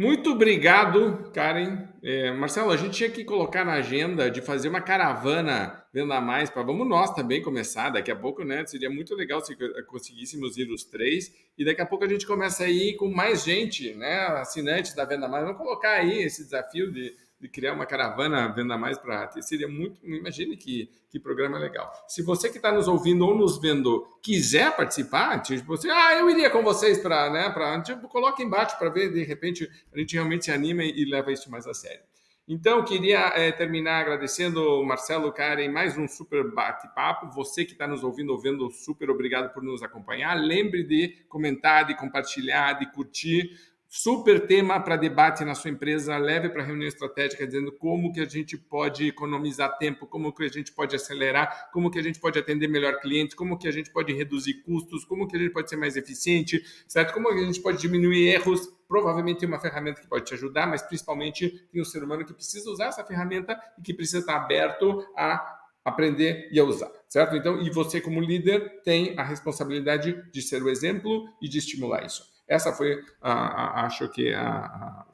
[0.00, 1.86] Muito obrigado, Karen.
[2.02, 6.48] É, Marcelo, a gente tinha que colocar na agenda de fazer uma caravana Venda Mais
[6.48, 7.90] para vamos nós também começar.
[7.90, 8.64] Daqui a pouco, né?
[8.64, 9.54] Seria muito legal se
[9.86, 11.30] conseguíssemos ir os três.
[11.58, 14.20] E daqui a pouco a gente começa aí com mais gente, né?
[14.38, 15.44] Assinantes da Venda Mais.
[15.44, 19.98] Vamos colocar aí esse desafio de de criar uma caravana Venda Mais para seria muito.
[20.04, 21.90] Imagine que, que programa legal.
[22.06, 26.28] Se você que está nos ouvindo ou nos vendo quiser participar, tipo, você, ah, eu
[26.28, 30.12] iria com vocês para, né, para, tipo, coloque embaixo para ver, de repente a gente
[30.12, 32.10] realmente se anima e, e leva isso mais a sério.
[32.52, 37.30] Então, queria é, terminar agradecendo Marcelo Karen mais um super bate-papo.
[37.32, 40.34] Você que está nos ouvindo ou vendo, super obrigado por nos acompanhar.
[40.34, 43.56] Lembre de comentar, de compartilhar, de curtir
[43.92, 48.24] super tema para debate na sua empresa, leve para reunião estratégica dizendo como que a
[48.24, 52.38] gente pode economizar tempo, como que a gente pode acelerar, como que a gente pode
[52.38, 55.68] atender melhor clientes, como que a gente pode reduzir custos, como que a gente pode
[55.68, 57.12] ser mais eficiente, certo?
[57.12, 58.68] Como que a gente pode diminuir erros.
[58.86, 62.32] Provavelmente tem uma ferramenta que pode te ajudar, mas principalmente tem um ser humano que
[62.32, 67.34] precisa usar essa ferramenta e que precisa estar aberto a aprender e a usar, certo?
[67.34, 72.04] Então, e você como líder tem a responsabilidade de ser o exemplo e de estimular
[72.04, 72.29] isso.
[72.50, 75.06] Essa foi, a, a, acho que, a,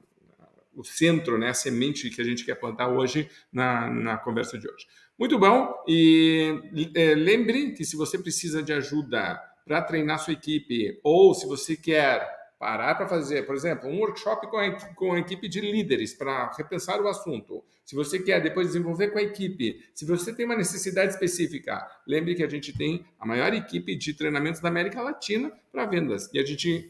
[0.75, 4.67] o centro, né, a semente que a gente quer plantar hoje na, na conversa de
[4.67, 4.87] hoje.
[5.19, 10.99] Muito bom, e é, lembre que se você precisa de ajuda para treinar sua equipe,
[11.05, 15.19] ou se você quer parar para fazer, por exemplo, um workshop com a, com a
[15.19, 17.63] equipe de líderes para repensar o assunto.
[17.85, 22.35] Se você quer depois desenvolver com a equipe, se você tem uma necessidade específica, lembre
[22.35, 26.39] que a gente tem a maior equipe de treinamentos da América Latina para vendas e
[26.39, 26.89] a gente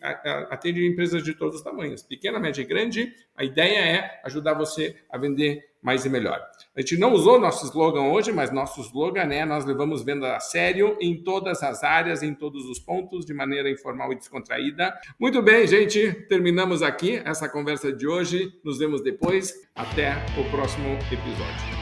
[0.50, 3.12] atende empresas de todos os tamanhos, pequena, média e grande.
[3.36, 6.40] A ideia é ajudar você a vender mais e melhor.
[6.76, 10.40] A gente não usou nosso slogan hoje, mas nosso slogan é nós levamos venda a
[10.40, 14.94] sério em todas as áreas, em todos os pontos, de maneira informal e descontraída.
[15.18, 18.52] Muito bem, gente, terminamos aqui essa conversa de hoje.
[18.62, 19.54] Nos vemos depois.
[19.74, 21.75] Até o próximo episódio.